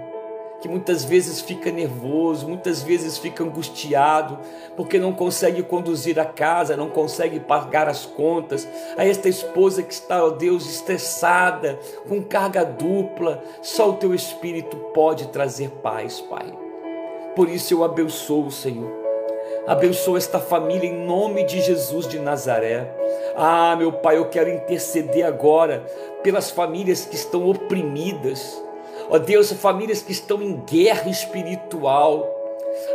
que 0.62 0.68
muitas 0.68 1.04
vezes 1.04 1.40
fica 1.40 1.70
nervoso, 1.70 2.48
muitas 2.48 2.82
vezes 2.82 3.18
fica 3.18 3.42
angustiado, 3.42 4.38
porque 4.76 4.98
não 4.98 5.12
consegue 5.12 5.62
conduzir 5.62 6.18
a 6.18 6.24
casa, 6.24 6.76
não 6.76 6.88
consegue 6.88 7.40
pagar 7.40 7.88
as 7.88 8.06
contas. 8.06 8.66
A 8.96 9.04
esta 9.04 9.28
esposa 9.28 9.82
que 9.82 9.92
está, 9.92 10.24
ó 10.24 10.30
Deus, 10.30 10.64
estressada, 10.66 11.78
com 12.08 12.22
carga 12.22 12.64
dupla, 12.64 13.42
só 13.60 13.90
o 13.90 13.94
teu 13.94 14.14
espírito 14.14 14.76
pode 14.94 15.26
trazer 15.28 15.68
paz, 15.82 16.20
Pai. 16.20 16.46
Por 17.34 17.48
isso 17.48 17.74
eu 17.74 17.82
abençoo, 17.82 18.50
Senhor 18.50 19.02
Abençoa 19.66 20.18
esta 20.18 20.40
família 20.40 20.88
em 20.88 21.04
nome 21.04 21.44
de 21.44 21.60
Jesus 21.60 22.08
de 22.08 22.18
Nazaré. 22.18 22.92
Ah, 23.36 23.76
meu 23.76 23.92
Pai, 23.92 24.18
eu 24.18 24.28
quero 24.28 24.50
interceder 24.50 25.24
agora 25.24 25.84
pelas 26.22 26.50
famílias 26.50 27.04
que 27.04 27.14
estão 27.14 27.48
oprimidas. 27.48 28.61
Ó 29.12 29.18
Deus, 29.18 29.52
famílias 29.52 30.00
que 30.00 30.10
estão 30.10 30.40
em 30.40 30.56
guerra 30.64 31.10
espiritual. 31.10 32.26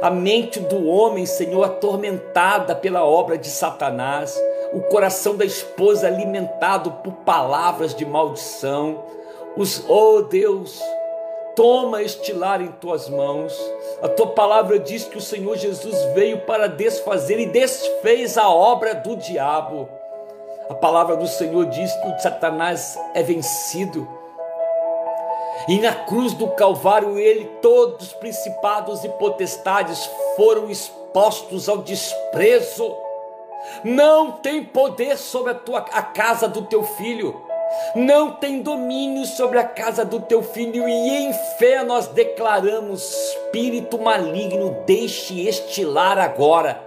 A 0.01 0.09
mente 0.09 0.59
do 0.59 0.87
homem, 0.87 1.27
Senhor, 1.27 1.63
atormentada 1.63 2.75
pela 2.75 3.05
obra 3.05 3.37
de 3.37 3.47
Satanás. 3.47 4.35
O 4.73 4.81
coração 4.81 5.35
da 5.35 5.45
esposa 5.45 6.07
alimentado 6.07 6.91
por 7.03 7.13
palavras 7.17 7.93
de 7.93 8.03
maldição. 8.03 9.03
Os, 9.55 9.85
oh 9.87 10.23
Deus, 10.23 10.81
Toma 11.55 12.03
este 12.03 12.33
lar 12.33 12.61
em 12.61 12.71
tuas 12.73 13.09
mãos. 13.09 13.51
A 13.99 14.07
tua 14.07 14.27
palavra 14.27 14.77
diz 14.77 15.05
que 15.05 15.17
o 15.17 15.21
Senhor 15.21 15.57
Jesus 15.57 15.95
veio 16.13 16.41
para 16.41 16.67
desfazer 16.67 17.39
e 17.39 17.47
desfez 17.47 18.37
a 18.37 18.47
obra 18.47 18.93
do 18.93 19.15
diabo. 19.15 19.89
A 20.69 20.75
palavra 20.75 21.15
do 21.15 21.25
Senhor 21.25 21.65
diz 21.65 21.91
que 21.95 22.07
o 22.09 22.19
Satanás 22.19 22.99
é 23.15 23.23
vencido. 23.23 24.07
E 25.67 25.79
na 25.79 25.93
cruz 25.93 26.33
do 26.33 26.47
Calvário, 26.49 27.19
ele, 27.19 27.45
todos 27.61 28.07
os 28.07 28.13
principados 28.13 29.03
e 29.03 29.09
potestades 29.09 30.09
foram 30.35 30.69
expostos 30.69 31.67
ao 31.67 31.79
desprezo. 31.79 32.95
Não 33.83 34.31
tem 34.31 34.63
poder 34.63 35.17
sobre 35.17 35.51
a 35.51 35.55
tua 35.55 35.79
a 35.79 36.01
casa 36.01 36.47
do 36.47 36.61
teu 36.61 36.83
filho 36.83 37.47
não 37.95 38.31
tem 38.31 38.61
domínio 38.61 39.25
sobre 39.25 39.59
a 39.59 39.63
casa 39.63 40.05
do 40.05 40.19
teu 40.19 40.41
filho, 40.41 40.87
e 40.87 41.09
em 41.09 41.33
fé 41.57 41.83
nós 41.83 42.07
declaramos: 42.07 43.03
espírito 43.03 43.99
maligno, 43.99 44.83
deixe 44.85 45.47
este 45.47 45.83
lar 45.83 46.17
agora. 46.17 46.85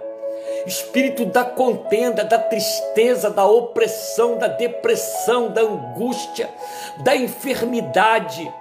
Espírito 0.65 1.25
da 1.25 1.43
contenda, 1.43 2.23
da 2.23 2.37
tristeza, 2.37 3.31
da 3.31 3.45
opressão, 3.45 4.37
da 4.37 4.47
depressão, 4.47 5.49
da 5.49 5.61
angústia, 5.61 6.49
da 7.03 7.15
enfermidade, 7.15 8.51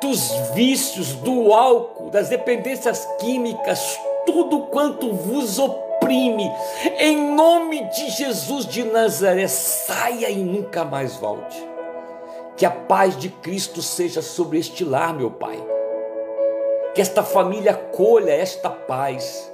dos 0.00 0.30
vícios, 0.54 1.14
do 1.14 1.52
álcool, 1.52 2.10
das 2.10 2.28
dependências 2.28 3.06
químicas, 3.18 3.98
tudo 4.26 4.60
quanto 4.66 5.12
vos 5.12 5.58
oprime 5.58 5.88
em 6.98 7.34
nome 7.34 7.84
de 7.90 8.08
Jesus 8.10 8.64
de 8.64 8.84
Nazaré, 8.84 9.46
saia 9.46 10.30
e 10.30 10.36
nunca 10.36 10.84
mais 10.84 11.16
volte. 11.16 11.62
Que 12.56 12.64
a 12.64 12.70
paz 12.70 13.16
de 13.16 13.28
Cristo 13.28 13.82
seja 13.82 14.22
sobre 14.22 14.58
este 14.58 14.84
lar, 14.84 15.12
meu 15.12 15.30
Pai. 15.30 15.62
Que 16.94 17.00
esta 17.00 17.22
família 17.22 17.74
colha 17.74 18.32
esta 18.32 18.70
paz. 18.70 19.52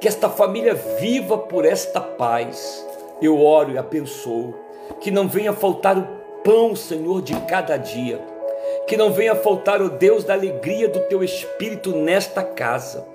Que 0.00 0.06
esta 0.06 0.28
família 0.28 0.74
viva 0.74 1.38
por 1.38 1.64
esta 1.64 2.00
paz. 2.00 2.86
Eu 3.20 3.42
oro 3.42 3.72
e 3.72 3.78
abençoo. 3.78 4.54
Que 5.00 5.10
não 5.10 5.26
venha 5.26 5.52
faltar 5.52 5.96
o 5.96 6.06
pão, 6.44 6.76
Senhor, 6.76 7.22
de 7.22 7.34
cada 7.42 7.76
dia. 7.76 8.37
Que 8.86 8.96
não 8.96 9.12
venha 9.12 9.34
faltar 9.34 9.82
o 9.82 9.90
Deus 9.90 10.24
da 10.24 10.34
alegria 10.34 10.88
do 10.88 11.00
teu 11.00 11.22
espírito 11.22 11.96
nesta 11.96 12.42
casa. 12.42 13.06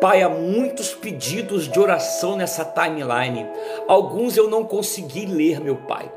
Pai, 0.00 0.22
há 0.22 0.28
muitos 0.28 0.92
pedidos 0.94 1.68
de 1.68 1.78
oração 1.78 2.36
nessa 2.36 2.64
timeline. 2.64 3.46
Alguns 3.88 4.36
eu 4.36 4.50
não 4.50 4.64
consegui 4.64 5.24
ler, 5.24 5.60
meu 5.60 5.76
Pai. 5.76 6.10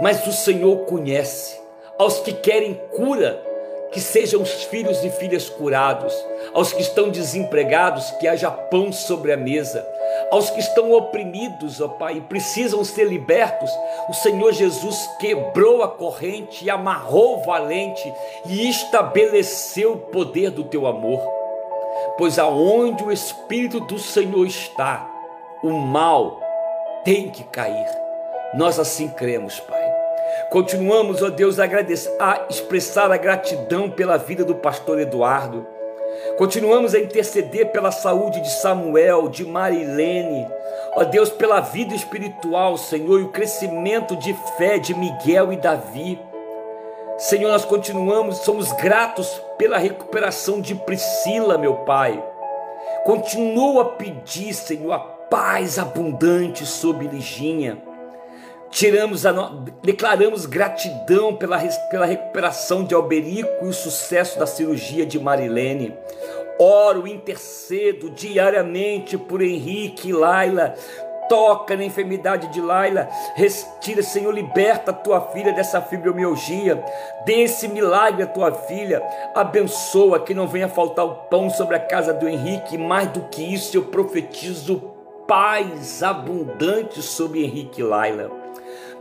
Mas 0.00 0.26
o 0.26 0.32
Senhor 0.32 0.84
conhece. 0.86 1.60
Aos 1.98 2.20
que 2.20 2.32
querem 2.32 2.80
cura, 2.92 3.42
que 3.92 4.00
sejam 4.00 4.42
os 4.42 4.64
filhos 4.64 5.02
e 5.04 5.10
filhas 5.10 5.48
curados. 5.48 6.12
Aos 6.52 6.72
que 6.72 6.82
estão 6.82 7.10
desempregados, 7.10 8.10
que 8.12 8.28
haja 8.28 8.50
pão 8.50 8.92
sobre 8.92 9.32
a 9.32 9.36
mesa. 9.36 9.86
Aos 10.30 10.50
que 10.50 10.60
estão 10.60 10.92
oprimidos, 10.92 11.80
ó 11.80 11.88
Pai, 11.88 12.18
e 12.18 12.20
precisam 12.20 12.84
ser 12.84 13.04
libertos, 13.04 13.70
o 14.08 14.14
Senhor 14.14 14.52
Jesus 14.52 15.08
quebrou 15.18 15.82
a 15.82 15.88
corrente 15.88 16.64
e 16.64 16.70
amarrou 16.70 17.38
o 17.38 17.42
valente 17.42 18.12
e 18.46 18.68
estabeleceu 18.68 19.92
o 19.92 19.98
poder 19.98 20.50
do 20.50 20.64
teu 20.64 20.86
amor 20.86 21.40
pois 22.20 22.38
aonde 22.38 23.02
o 23.02 23.10
Espírito 23.10 23.80
do 23.80 23.98
Senhor 23.98 24.46
está, 24.46 25.08
o 25.62 25.70
mal 25.70 26.38
tem 27.04 27.30
que 27.30 27.44
cair. 27.44 27.88
Nós 28.52 28.78
assim 28.78 29.08
cremos, 29.08 29.58
Pai. 29.60 29.79
Continuamos, 30.50 31.22
ó 31.22 31.30
Deus, 31.30 31.60
a, 31.60 31.64
agradecer, 31.64 32.12
a 32.18 32.46
expressar 32.50 33.12
a 33.12 33.16
gratidão 33.16 33.88
pela 33.88 34.16
vida 34.16 34.44
do 34.44 34.56
pastor 34.56 34.98
Eduardo. 34.98 35.64
Continuamos 36.36 36.92
a 36.92 36.98
interceder 36.98 37.70
pela 37.70 37.92
saúde 37.92 38.40
de 38.40 38.50
Samuel, 38.50 39.28
de 39.28 39.46
Marilene, 39.46 40.48
ó 40.96 41.04
Deus, 41.04 41.30
pela 41.30 41.60
vida 41.60 41.94
espiritual, 41.94 42.76
Senhor, 42.76 43.20
e 43.20 43.22
o 43.22 43.28
crescimento 43.28 44.16
de 44.16 44.34
fé 44.58 44.76
de 44.76 44.92
Miguel 44.92 45.52
e 45.52 45.56
Davi. 45.56 46.20
Senhor, 47.16 47.52
nós 47.52 47.64
continuamos, 47.64 48.38
somos 48.38 48.72
gratos 48.72 49.40
pela 49.56 49.78
recuperação 49.78 50.60
de 50.60 50.74
Priscila, 50.74 51.58
meu 51.58 51.76
Pai. 51.84 52.20
Continua 53.04 53.82
a 53.82 53.88
pedir, 53.90 54.52
Senhor, 54.52 54.92
a 54.92 54.98
paz 54.98 55.78
abundante 55.78 56.66
sobre 56.66 57.06
Liginha. 57.06 57.89
Tiramos 58.70 59.26
a 59.26 59.32
no... 59.32 59.64
declaramos 59.82 60.46
gratidão 60.46 61.34
pela, 61.34 61.58
pela 61.90 62.06
recuperação 62.06 62.84
de 62.84 62.94
Alberico 62.94 63.64
e 63.64 63.68
o 63.68 63.72
sucesso 63.72 64.38
da 64.38 64.46
cirurgia 64.46 65.04
de 65.04 65.18
Marilene. 65.18 65.94
Oro, 66.58 67.06
intercedo 67.06 68.10
diariamente 68.10 69.18
por 69.18 69.42
Henrique 69.42 70.10
e 70.10 70.12
Laila, 70.12 70.74
toca 71.28 71.76
na 71.76 71.84
enfermidade 71.84 72.48
de 72.48 72.60
Laila, 72.60 73.08
retira, 73.34 74.02
Senhor, 74.02 74.32
liberta 74.32 74.90
a 74.90 74.94
tua 74.94 75.20
filha 75.32 75.52
dessa 75.52 75.80
fibromialgia, 75.80 76.84
dê 77.24 77.42
esse 77.42 77.66
milagre 77.66 78.24
à 78.24 78.26
tua 78.26 78.52
filha, 78.52 79.02
abençoa 79.34 80.20
que 80.20 80.34
não 80.34 80.46
venha 80.46 80.68
faltar 80.68 81.06
o 81.06 81.14
pão 81.14 81.48
sobre 81.48 81.76
a 81.76 81.80
casa 81.80 82.12
do 82.12 82.28
Henrique, 82.28 82.76
mais 82.76 83.08
do 83.08 83.22
que 83.28 83.42
isso 83.42 83.76
eu 83.76 83.84
profetizo 83.84 84.82
paz 85.26 86.02
abundante 86.02 87.00
sobre 87.00 87.44
Henrique 87.44 87.80
e 87.80 87.84
Laila. 87.84 88.39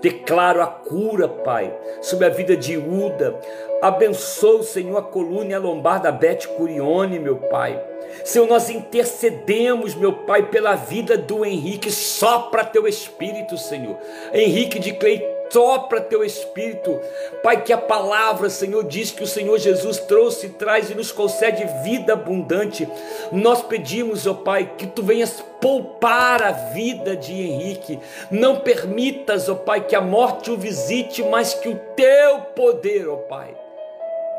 Declaro 0.02 0.62
a 0.62 0.68
cura, 0.68 1.28
Pai, 1.28 1.73
sobre 2.02 2.26
a 2.26 2.30
vida 2.30 2.56
de 2.56 2.78
Uda. 2.78 3.40
Abençoa, 3.82 4.63
Senhor, 4.63 4.98
a 4.98 5.02
coluna 5.02 5.52
e 5.52 5.54
a 5.54 5.60
lombar 5.60 6.02
da 6.02 6.12
Beth 6.12 6.48
Curione, 6.58 7.19
meu 7.19 7.38
Pai. 7.38 7.82
Senhor, 8.23 8.48
nós 8.48 8.69
intercedemos, 8.69 9.96
meu 9.96 10.13
Pai, 10.13 10.50
pela 10.50 10.76
vida 10.76 11.17
do 11.17 11.46
Henrique, 11.46 11.92
só 11.92 12.40
para 12.44 12.63
teu 12.63 12.88
Espírito, 12.88 13.58
Senhor. 13.58 13.98
Henrique 14.34 14.80
de 14.80 14.94
Cleiton 14.94 15.38
sopra 15.50 16.02
teu 16.02 16.23
espírito, 16.23 17.00
Pai, 17.43 17.63
que 17.63 17.73
a 17.73 17.77
palavra, 17.77 18.50
Senhor, 18.50 18.83
diz 18.83 19.12
que 19.12 19.23
o 19.23 19.27
Senhor 19.27 19.58
Jesus 19.58 19.97
trouxe, 20.00 20.50
traz 20.50 20.89
e 20.89 20.95
nos 20.95 21.12
concede 21.12 21.65
vida 21.83 22.13
abundante. 22.13 22.87
Nós 23.31 23.62
pedimos, 23.62 24.27
ó 24.27 24.33
Pai, 24.33 24.73
que 24.77 24.87
tu 24.87 25.04
venhas 25.04 25.43
poupar 25.60 26.41
a 26.41 26.52
vida 26.52 27.15
de 27.15 27.33
Henrique. 27.33 28.00
Não 28.31 28.58
permitas, 28.58 29.50
ó 29.50 29.56
Pai, 29.56 29.81
que 29.81 29.95
a 29.95 30.02
morte 30.02 30.52
o 30.52 30.58
visite, 30.58 31.23
mas 31.23 31.54
que 31.54 31.69
o 31.69 31.75
teu 31.95 32.41
poder, 32.56 33.08
ó 33.10 33.17
Pai, 33.17 33.56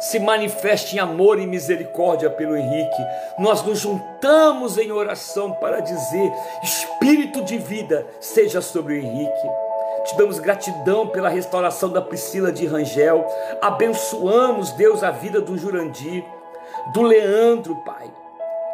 se 0.00 0.18
manifeste 0.18 0.96
em 0.96 0.98
amor 0.98 1.38
e 1.38 1.46
misericórdia 1.46 2.30
pelo 2.30 2.56
Henrique. 2.56 3.02
Nós 3.38 3.62
nos 3.62 3.80
juntamos 3.80 4.78
em 4.78 4.90
oração 4.90 5.52
para 5.52 5.80
dizer: 5.80 6.32
Espírito 6.62 7.42
de 7.42 7.58
vida 7.58 8.06
seja 8.18 8.62
sobre 8.62 8.94
o 8.94 8.96
Henrique. 8.96 9.69
Te 10.04 10.16
damos 10.16 10.38
gratidão 10.38 11.06
pela 11.06 11.28
restauração 11.28 11.90
da 11.90 12.00
Priscila 12.00 12.50
de 12.50 12.66
Rangel. 12.66 13.26
Abençoamos, 13.60 14.72
Deus, 14.72 15.02
a 15.02 15.10
vida 15.10 15.40
do 15.40 15.58
Jurandir, 15.58 16.24
do 16.94 17.02
Leandro, 17.02 17.76
Pai. 17.84 18.10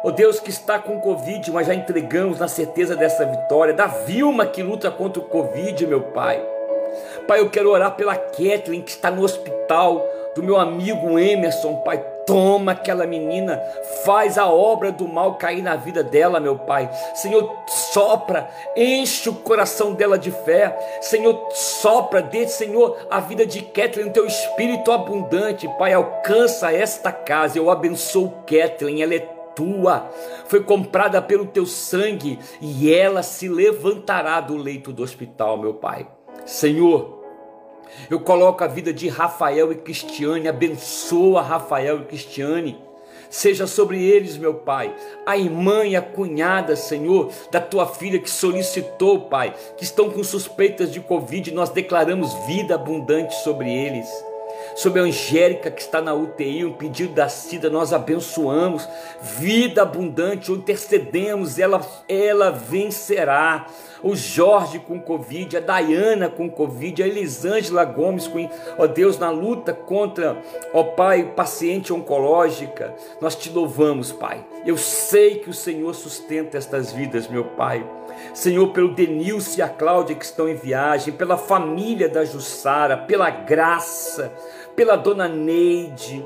Ó 0.03 0.09
oh 0.09 0.11
Deus 0.11 0.39
que 0.39 0.49
está 0.49 0.79
com 0.79 1.01
Covid, 1.01 1.51
mas 1.51 1.67
já 1.67 1.73
entregamos 1.73 2.39
na 2.39 2.47
certeza 2.47 2.95
dessa 2.95 3.25
vitória. 3.25 3.73
Da 3.73 3.87
Vilma 3.87 4.45
que 4.45 4.63
luta 4.63 4.89
contra 4.89 5.21
o 5.21 5.25
Covid, 5.25 5.85
meu 5.85 6.01
Pai. 6.01 6.41
Pai, 7.27 7.41
eu 7.41 7.49
quero 7.49 7.71
orar 7.71 7.95
pela 7.95 8.15
Kathleen 8.15 8.81
que 8.81 8.91
está 8.91 9.11
no 9.11 9.23
hospital, 9.23 10.05
do 10.35 10.41
meu 10.41 10.57
amigo 10.57 11.19
Emerson, 11.19 11.75
Pai. 11.77 12.16
Toma 12.27 12.73
aquela 12.73 13.07
menina, 13.07 13.57
faz 14.03 14.37
a 14.37 14.47
obra 14.47 14.91
do 14.91 15.07
mal 15.07 15.35
cair 15.35 15.63
na 15.63 15.77
vida 15.77 16.03
dela, 16.03 16.41
meu 16.41 16.57
Pai. 16.57 16.89
Senhor, 17.15 17.49
sopra, 17.65 18.49
enche 18.75 19.29
o 19.29 19.33
coração 19.33 19.93
dela 19.93 20.19
de 20.19 20.29
fé. 20.29 20.77
Senhor, 21.01 21.47
sopra, 21.51 22.21
dê, 22.21 22.45
Senhor, 22.45 22.97
a 23.09 23.21
vida 23.21 23.45
de 23.45 23.61
Kathleen, 23.61 24.11
teu 24.11 24.27
espírito 24.27 24.91
abundante, 24.91 25.69
Pai. 25.79 25.93
Alcança 25.93 26.71
esta 26.71 27.13
casa. 27.13 27.57
Eu 27.57 27.71
abençoo 27.71 28.33
Kathleen, 28.45 29.01
ela 29.01 29.15
é 29.15 29.37
tua, 29.55 30.11
foi 30.45 30.61
comprada 30.63 31.19
pelo 31.19 31.47
teu 31.47 31.65
sangue 31.65 32.37
e 32.61 32.93
ela 32.93 33.23
se 33.23 33.49
levantará 33.49 34.39
do 34.39 34.55
leito 34.55 34.93
do 34.93 35.01
hospital, 35.01 35.57
meu 35.57 35.73
Pai. 35.73 36.07
Senhor, 36.45 37.16
eu 38.09 38.19
coloco 38.19 38.63
a 38.63 38.67
vida 38.67 38.93
de 38.93 39.07
Rafael 39.07 39.71
e 39.71 39.75
Cristiane, 39.75 40.47
abençoa 40.47 41.41
Rafael 41.41 42.01
e 42.01 42.05
Cristiane. 42.05 42.77
Seja 43.29 43.67
sobre 43.67 44.01
eles, 44.01 44.37
meu 44.37 44.53
Pai, 44.53 44.95
a 45.25 45.37
irmã 45.37 45.85
e 45.85 45.95
a 45.95 46.01
cunhada, 46.01 46.75
Senhor, 46.77 47.29
da 47.51 47.59
tua 47.59 47.85
filha 47.85 48.19
que 48.19 48.29
solicitou, 48.29 49.21
Pai, 49.21 49.53
que 49.77 49.83
estão 49.83 50.09
com 50.09 50.23
suspeitas 50.23 50.91
de 50.91 51.01
Covid, 51.01 51.53
nós 51.53 51.69
declaramos 51.69 52.33
vida 52.45 52.75
abundante 52.75 53.35
sobre 53.43 53.69
eles 53.69 54.07
sobre 54.75 54.99
a 54.99 55.03
Angélica 55.03 55.71
que 55.71 55.81
está 55.81 56.01
na 56.01 56.13
UTI, 56.13 56.65
um 56.65 56.73
pedido 56.73 57.13
da 57.13 57.27
Cida, 57.27 57.69
nós 57.69 57.93
abençoamos, 57.93 58.87
vida 59.21 59.81
abundante, 59.81 60.51
intercedemos, 60.51 61.57
ela, 61.57 61.81
ela 62.07 62.51
vencerá. 62.51 63.65
O 64.03 64.15
Jorge 64.15 64.79
com 64.79 64.99
Covid, 64.99 65.57
a 65.57 65.59
Dayana 65.59 66.29
com 66.29 66.49
Covid, 66.49 67.01
a 67.01 67.07
Elisângela 67.07 67.83
Gomes 67.83 68.27
com, 68.27 68.49
ó 68.77 68.85
Deus, 68.85 69.17
na 69.17 69.29
luta 69.29 69.73
contra, 69.73 70.37
ó 70.73 70.83
Pai, 70.83 71.33
paciente 71.35 71.91
oncológica. 71.91 72.93
Nós 73.19 73.35
te 73.35 73.49
louvamos, 73.49 74.11
Pai. 74.11 74.45
Eu 74.65 74.77
sei 74.77 75.39
que 75.39 75.49
o 75.49 75.53
Senhor 75.53 75.93
sustenta 75.93 76.57
estas 76.57 76.91
vidas, 76.91 77.27
meu 77.27 77.43
Pai. 77.43 77.85
Senhor, 78.33 78.67
pelo 78.69 78.93
Denilson 78.93 79.59
e 79.59 79.61
a 79.61 79.69
Cláudia 79.69 80.15
que 80.15 80.25
estão 80.25 80.47
em 80.47 80.55
viagem, 80.55 81.13
pela 81.13 81.37
família 81.37 82.09
da 82.09 82.25
Jussara, 82.25 82.97
pela 82.97 83.29
graça, 83.29 84.31
pela 84.75 84.95
dona 84.95 85.27
Neide, 85.27 86.25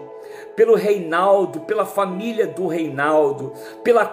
pelo 0.56 0.76
Reinaldo, 0.76 1.62
pela 1.62 1.86
família 1.86 2.48
do 2.48 2.68
Reinaldo, 2.68 3.54
pela 3.84 4.06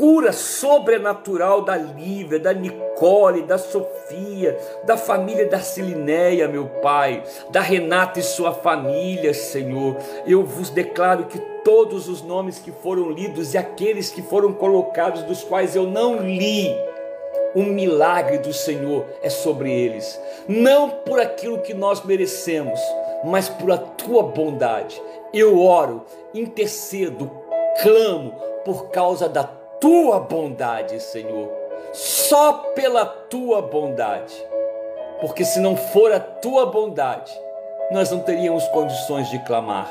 cura 0.00 0.32
sobrenatural 0.32 1.60
da 1.60 1.76
Lívia, 1.76 2.40
da 2.40 2.54
Nicole, 2.54 3.42
da 3.42 3.58
Sofia, 3.58 4.58
da 4.84 4.96
família 4.96 5.46
da 5.46 5.60
Silineia, 5.60 6.48
meu 6.48 6.64
Pai, 6.80 7.22
da 7.50 7.60
Renata 7.60 8.18
e 8.18 8.22
sua 8.22 8.50
família, 8.50 9.34
Senhor. 9.34 9.98
Eu 10.26 10.42
vos 10.42 10.70
declaro 10.70 11.24
que 11.24 11.38
todos 11.62 12.08
os 12.08 12.22
nomes 12.22 12.58
que 12.58 12.72
foram 12.72 13.10
lidos 13.10 13.52
e 13.52 13.58
aqueles 13.58 14.08
que 14.08 14.22
foram 14.22 14.54
colocados, 14.54 15.22
dos 15.24 15.44
quais 15.44 15.76
eu 15.76 15.86
não 15.86 16.16
li, 16.16 16.74
o 17.54 17.62
milagre 17.62 18.38
do 18.38 18.54
Senhor 18.54 19.04
é 19.22 19.28
sobre 19.28 19.70
eles, 19.70 20.18
não 20.48 20.88
por 20.88 21.20
aquilo 21.20 21.58
que 21.58 21.74
nós 21.74 22.02
merecemos, 22.06 22.80
mas 23.22 23.50
por 23.50 23.70
a 23.70 23.76
tua 23.76 24.22
bondade. 24.22 24.98
Eu 25.30 25.62
oro, 25.62 26.06
intercedo, 26.32 27.30
clamo 27.82 28.34
por 28.64 28.90
causa 28.90 29.28
da 29.28 29.59
tua 29.80 30.20
bondade, 30.20 31.00
Senhor. 31.00 31.50
Só 31.92 32.52
pela 32.74 33.04
tua 33.04 33.62
bondade. 33.62 34.34
Porque 35.20 35.44
se 35.44 35.58
não 35.60 35.76
for 35.76 36.12
a 36.12 36.20
tua 36.20 36.66
bondade, 36.66 37.32
nós 37.90 38.10
não 38.10 38.20
teríamos 38.20 38.66
condições 38.68 39.28
de 39.28 39.38
clamar. 39.40 39.90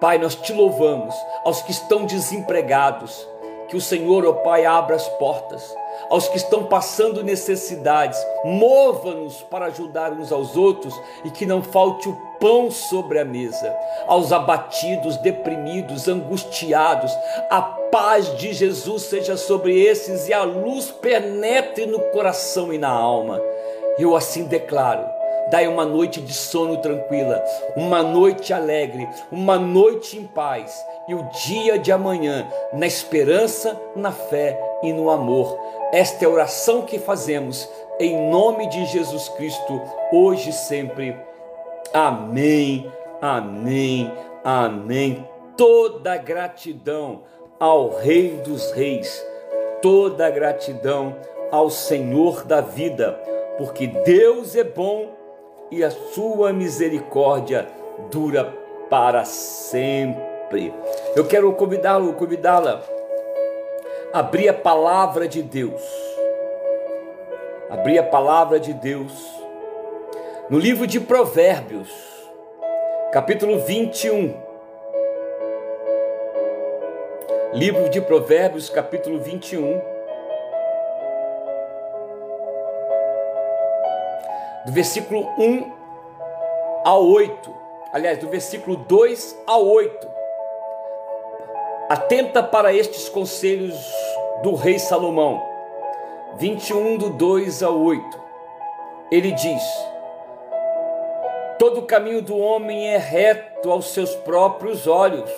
Pai, 0.00 0.18
nós 0.18 0.34
te 0.34 0.52
louvamos 0.52 1.14
aos 1.44 1.62
que 1.62 1.70
estão 1.70 2.04
desempregados, 2.04 3.26
que 3.68 3.76
o 3.76 3.80
Senhor, 3.80 4.26
ó 4.26 4.30
oh 4.30 4.34
Pai, 4.34 4.66
abra 4.66 4.96
as 4.96 5.08
portas 5.10 5.62
aos 6.10 6.28
que 6.28 6.36
estão 6.36 6.64
passando 6.64 7.22
necessidades, 7.22 8.24
mova-nos 8.44 9.42
para 9.42 9.66
ajudar 9.66 10.12
uns 10.12 10.30
aos 10.30 10.56
outros 10.56 10.94
e 11.24 11.30
que 11.30 11.46
não 11.46 11.62
falte 11.62 12.08
o 12.08 12.16
pão 12.38 12.70
sobre 12.70 13.18
a 13.18 13.24
mesa. 13.24 13.74
Aos 14.06 14.32
abatidos, 14.32 15.16
deprimidos, 15.18 16.08
angustiados, 16.08 17.12
a 17.50 17.62
paz 17.92 18.34
de 18.38 18.54
Jesus 18.54 19.02
seja 19.02 19.36
sobre 19.36 19.78
esses 19.78 20.26
e 20.26 20.32
a 20.32 20.42
luz 20.42 20.90
penetre 20.90 21.86
no 21.86 22.00
coração 22.10 22.72
e 22.72 22.78
na 22.78 22.88
alma. 22.88 23.40
Eu 23.98 24.16
assim 24.16 24.44
declaro 24.44 25.06
Dai 25.50 25.68
uma 25.68 25.84
noite 25.84 26.20
de 26.20 26.32
sono 26.32 26.78
tranquila, 26.78 27.44
uma 27.76 28.02
noite 28.02 28.54
alegre, 28.54 29.06
uma 29.30 29.58
noite 29.58 30.16
em 30.16 30.24
paz 30.24 30.82
e 31.06 31.14
o 31.14 31.28
dia 31.44 31.78
de 31.78 31.92
amanhã 31.92 32.48
na 32.72 32.86
esperança, 32.86 33.78
na 33.94 34.12
fé 34.12 34.58
e 34.82 34.92
no 34.94 35.10
amor. 35.10 35.58
Esta 35.92 36.24
é 36.24 36.26
a 36.26 36.30
oração 36.30 36.82
que 36.82 36.98
fazemos 36.98 37.68
em 38.00 38.30
nome 38.30 38.66
de 38.68 38.86
Jesus 38.86 39.28
Cristo, 39.30 39.82
hoje 40.10 40.50
e 40.50 40.54
sempre. 40.54 41.14
Amém, 41.92 42.90
amém, 43.20 44.10
amém. 44.42 45.28
Toda 45.54 46.16
gratidão 46.16 47.24
ao 47.62 47.90
Rei 47.90 48.40
dos 48.44 48.72
Reis, 48.72 49.24
toda 49.80 50.28
gratidão 50.28 51.14
ao 51.48 51.70
Senhor 51.70 52.44
da 52.44 52.60
vida, 52.60 53.12
porque 53.56 53.86
Deus 53.86 54.56
é 54.56 54.64
bom 54.64 55.10
e 55.70 55.84
a 55.84 55.90
sua 55.92 56.52
misericórdia 56.52 57.68
dura 58.10 58.52
para 58.90 59.24
sempre. 59.24 60.74
Eu 61.14 61.24
quero 61.28 61.52
convidá-lo, 61.52 62.14
convidá-la 62.14 62.82
a 64.12 64.18
abrir 64.18 64.48
a 64.48 64.54
palavra 64.54 65.28
de 65.28 65.40
Deus. 65.40 65.82
Abrir 67.70 67.96
a 68.00 68.02
palavra 68.02 68.58
de 68.58 68.72
Deus 68.72 69.12
no 70.50 70.58
livro 70.58 70.84
de 70.84 70.98
Provérbios, 70.98 71.88
capítulo 73.12 73.60
21. 73.60 74.51
Livro 77.52 77.90
de 77.90 78.00
Provérbios, 78.00 78.70
capítulo 78.70 79.20
21 79.20 79.78
do 84.64 84.72
versículo 84.72 85.28
1 85.38 85.70
ao 86.82 87.04
8. 87.04 87.54
Aliás, 87.92 88.18
do 88.18 88.28
versículo 88.30 88.76
2 88.76 89.38
ao 89.46 89.66
8. 89.66 90.08
Atenta 91.90 92.42
para 92.42 92.72
estes 92.72 93.10
conselhos 93.10 93.78
do 94.42 94.54
rei 94.54 94.78
Salomão. 94.78 95.42
21 96.38 96.96
do 96.96 97.10
2 97.10 97.62
ao 97.62 97.78
8. 97.78 98.22
Ele 99.10 99.30
diz: 99.30 99.62
Todo 101.58 101.80
o 101.80 101.86
caminho 101.86 102.22
do 102.22 102.38
homem 102.38 102.88
é 102.88 102.96
reto 102.96 103.70
aos 103.70 103.92
seus 103.92 104.14
próprios 104.14 104.86
olhos, 104.86 105.30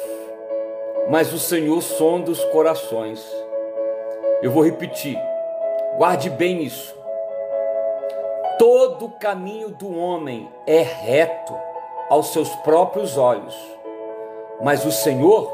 mas 1.09 1.33
o 1.33 1.39
Senhor 1.39 1.83
sonda 1.83 2.31
os 2.31 2.43
corações. 2.47 3.25
Eu 4.43 4.51
vou 4.51 4.65
repetir. 4.65 5.19
Guarde 5.97 6.31
bem 6.31 6.63
isso. 6.63 6.95
Todo 8.59 9.07
o 9.07 9.11
caminho 9.11 9.69
do 9.69 9.97
homem 9.97 10.49
é 10.67 10.81
reto 10.81 11.55
aos 12.09 12.33
seus 12.33 12.49
próprios 12.57 13.17
olhos, 13.17 13.55
mas 14.63 14.85
o 14.85 14.93
Senhor, 14.93 15.53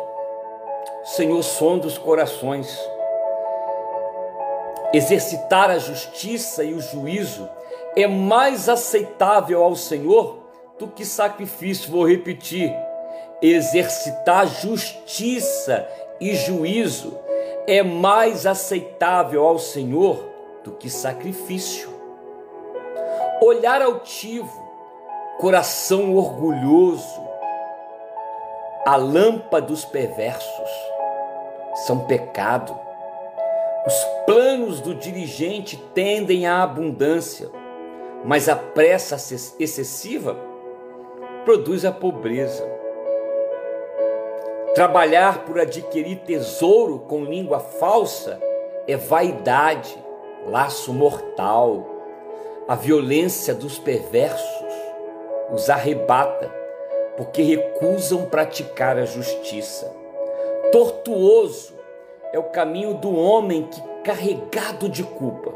Senhor 1.04 1.42
sonda 1.42 1.86
os 1.86 1.96
corações. 1.96 2.78
Exercitar 4.92 5.70
a 5.70 5.78
justiça 5.78 6.64
e 6.64 6.74
o 6.74 6.80
juízo 6.80 7.48
é 7.96 8.06
mais 8.06 8.68
aceitável 8.68 9.62
ao 9.62 9.76
Senhor 9.76 10.38
do 10.78 10.88
que 10.88 11.04
sacrifício. 11.04 11.90
Vou 11.90 12.06
repetir: 12.06 12.74
exercitar 13.42 14.46
justiça 14.46 15.86
e 16.20 16.34
juízo 16.34 17.18
é 17.66 17.82
mais 17.82 18.46
aceitável 18.46 19.44
ao 19.44 19.58
Senhor 19.58 20.28
do 20.62 20.72
que 20.72 20.90
sacrifício 20.90 22.00
olhar 23.40 23.80
altivo, 23.80 24.62
coração 25.38 26.14
orgulhoso, 26.14 27.28
a 28.86 28.96
lâmpada 28.96 29.66
dos 29.66 29.84
perversos 29.84 30.70
são 31.86 32.00
pecado. 32.00 32.78
Os 33.86 34.04
planos 34.26 34.80
do 34.80 34.94
dirigente 34.94 35.76
tendem 35.94 36.46
à 36.46 36.62
abundância, 36.62 37.50
mas 38.24 38.48
a 38.48 38.56
pressa 38.56 39.16
excessiva 39.58 40.36
produz 41.44 41.84
a 41.86 41.92
pobreza. 41.92 42.79
Trabalhar 44.80 45.44
por 45.44 45.60
adquirir 45.60 46.20
tesouro 46.20 47.00
com 47.00 47.22
língua 47.22 47.60
falsa 47.60 48.40
é 48.88 48.96
vaidade, 48.96 49.94
laço 50.46 50.94
mortal. 50.94 51.84
A 52.66 52.74
violência 52.76 53.52
dos 53.52 53.78
perversos 53.78 54.74
os 55.52 55.68
arrebata, 55.68 56.50
porque 57.14 57.42
recusam 57.42 58.24
praticar 58.24 58.96
a 58.96 59.04
justiça. 59.04 59.94
Tortuoso 60.72 61.74
é 62.32 62.38
o 62.38 62.44
caminho 62.44 62.94
do 62.94 63.14
homem 63.14 63.64
que 63.64 63.82
carregado 64.02 64.88
de 64.88 65.04
culpa, 65.04 65.52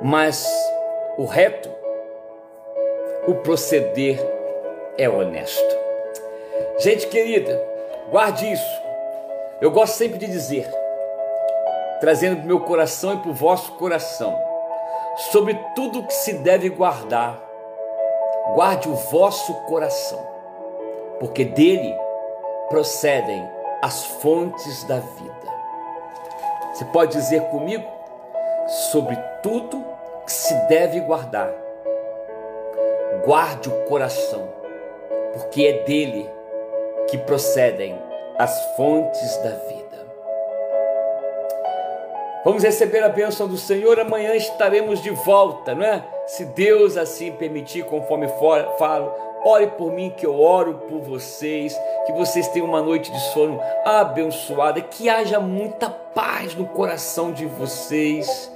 mas 0.00 0.48
o 1.18 1.26
reto, 1.26 1.68
o 3.28 3.34
proceder 3.34 4.18
é 4.96 5.06
honesto. 5.06 5.76
Gente 6.78 7.08
querida, 7.08 7.75
guarde 8.10 8.50
isso. 8.52 8.82
Eu 9.60 9.70
gosto 9.70 9.94
sempre 9.94 10.18
de 10.18 10.26
dizer, 10.26 10.68
trazendo 12.00 12.36
para 12.36 12.44
o 12.44 12.48
meu 12.48 12.60
coração 12.60 13.14
e 13.14 13.18
para 13.18 13.30
o 13.30 13.34
vosso 13.34 13.72
coração, 13.72 14.38
sobre 15.30 15.54
tudo 15.74 16.02
que 16.02 16.12
se 16.12 16.34
deve 16.34 16.68
guardar, 16.68 17.40
guarde 18.54 18.88
o 18.88 18.94
vosso 18.94 19.54
coração, 19.62 20.20
porque 21.18 21.44
dele 21.44 21.94
procedem 22.68 23.48
as 23.82 24.04
fontes 24.04 24.84
da 24.84 24.98
vida. 24.98 25.46
Você 26.72 26.84
pode 26.86 27.12
dizer 27.12 27.42
comigo 27.44 27.86
sobre 28.90 29.16
tudo 29.42 29.82
que 30.26 30.32
se 30.32 30.54
deve 30.66 31.00
guardar. 31.00 31.50
Guarde 33.24 33.70
o 33.70 33.84
coração, 33.84 34.48
porque 35.32 35.66
é 35.66 35.84
dele 35.84 36.35
que 37.08 37.18
procedem 37.18 37.96
as 38.38 38.76
fontes 38.76 39.36
da 39.38 39.50
vida. 39.50 39.86
Vamos 42.44 42.62
receber 42.62 43.02
a 43.02 43.08
bênção 43.08 43.48
do 43.48 43.56
Senhor. 43.56 43.98
Amanhã 43.98 44.34
estaremos 44.34 45.02
de 45.02 45.10
volta, 45.10 45.74
não 45.74 45.84
é? 45.84 46.04
Se 46.26 46.44
Deus 46.44 46.96
assim 46.96 47.32
permitir, 47.32 47.84
conforme 47.84 48.28
falo, 48.78 49.12
ore 49.44 49.66
por 49.68 49.92
mim 49.92 50.12
que 50.16 50.24
eu 50.24 50.40
oro 50.40 50.74
por 50.88 51.00
vocês, 51.00 51.76
que 52.06 52.12
vocês 52.12 52.46
tenham 52.48 52.68
uma 52.68 52.82
noite 52.82 53.10
de 53.10 53.20
sono 53.32 53.60
abençoada, 53.84 54.80
que 54.80 55.08
haja 55.08 55.40
muita 55.40 55.90
paz 55.90 56.54
no 56.54 56.66
coração 56.66 57.32
de 57.32 57.46
vocês, 57.46 58.52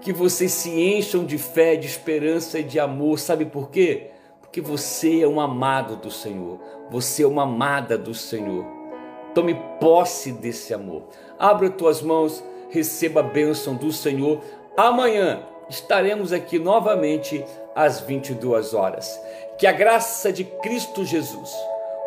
que 0.00 0.12
vocês 0.12 0.52
se 0.52 0.70
encham 0.70 1.24
de 1.24 1.36
fé, 1.36 1.76
de 1.76 1.86
esperança 1.86 2.58
e 2.58 2.64
de 2.64 2.80
amor. 2.80 3.18
Sabe 3.18 3.44
por 3.44 3.70
quê? 3.70 4.10
Porque 4.56 4.70
você 4.70 5.20
é 5.20 5.28
um 5.28 5.38
amado 5.38 5.96
do 5.96 6.10
Senhor, 6.10 6.58
você 6.88 7.24
é 7.24 7.26
uma 7.26 7.42
amada 7.42 7.98
do 7.98 8.14
Senhor. 8.14 8.64
Tome 9.34 9.54
posse 9.78 10.32
desse 10.32 10.72
amor. 10.72 11.02
Abra 11.38 11.68
tuas 11.68 12.00
mãos 12.00 12.42
receba 12.70 13.20
a 13.20 13.22
bênção 13.22 13.74
do 13.74 13.92
Senhor. 13.92 14.40
Amanhã 14.74 15.42
estaremos 15.68 16.32
aqui 16.32 16.58
novamente 16.58 17.44
às 17.74 18.00
22 18.00 18.72
horas. 18.72 19.20
Que 19.58 19.66
a 19.66 19.72
graça 19.72 20.32
de 20.32 20.44
Cristo 20.44 21.04
Jesus, 21.04 21.54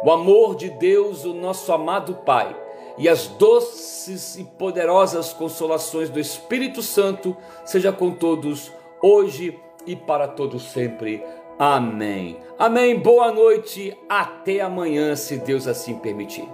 o 0.04 0.10
amor 0.10 0.56
de 0.56 0.72
Deus, 0.72 1.26
o 1.26 1.36
nosso 1.36 1.72
amado 1.72 2.16
Pai, 2.26 2.60
e 2.98 3.08
as 3.08 3.28
doces 3.28 4.40
e 4.40 4.44
poderosas 4.44 5.34
consolações 5.34 6.10
do 6.10 6.20
Espírito 6.20 6.82
Santo 6.82 7.38
seja 7.64 7.92
com 7.92 8.10
todos 8.10 8.72
hoje 9.04 9.56
e 9.86 9.96
para 9.96 10.28
todos 10.28 10.64
sempre. 10.64 11.24
Amém. 11.60 12.38
Amém. 12.58 12.98
Boa 12.98 13.34
noite. 13.34 13.94
Até 14.08 14.62
amanhã, 14.62 15.14
se 15.18 15.36
Deus 15.36 15.68
assim 15.68 16.00
permitir. 16.00 16.48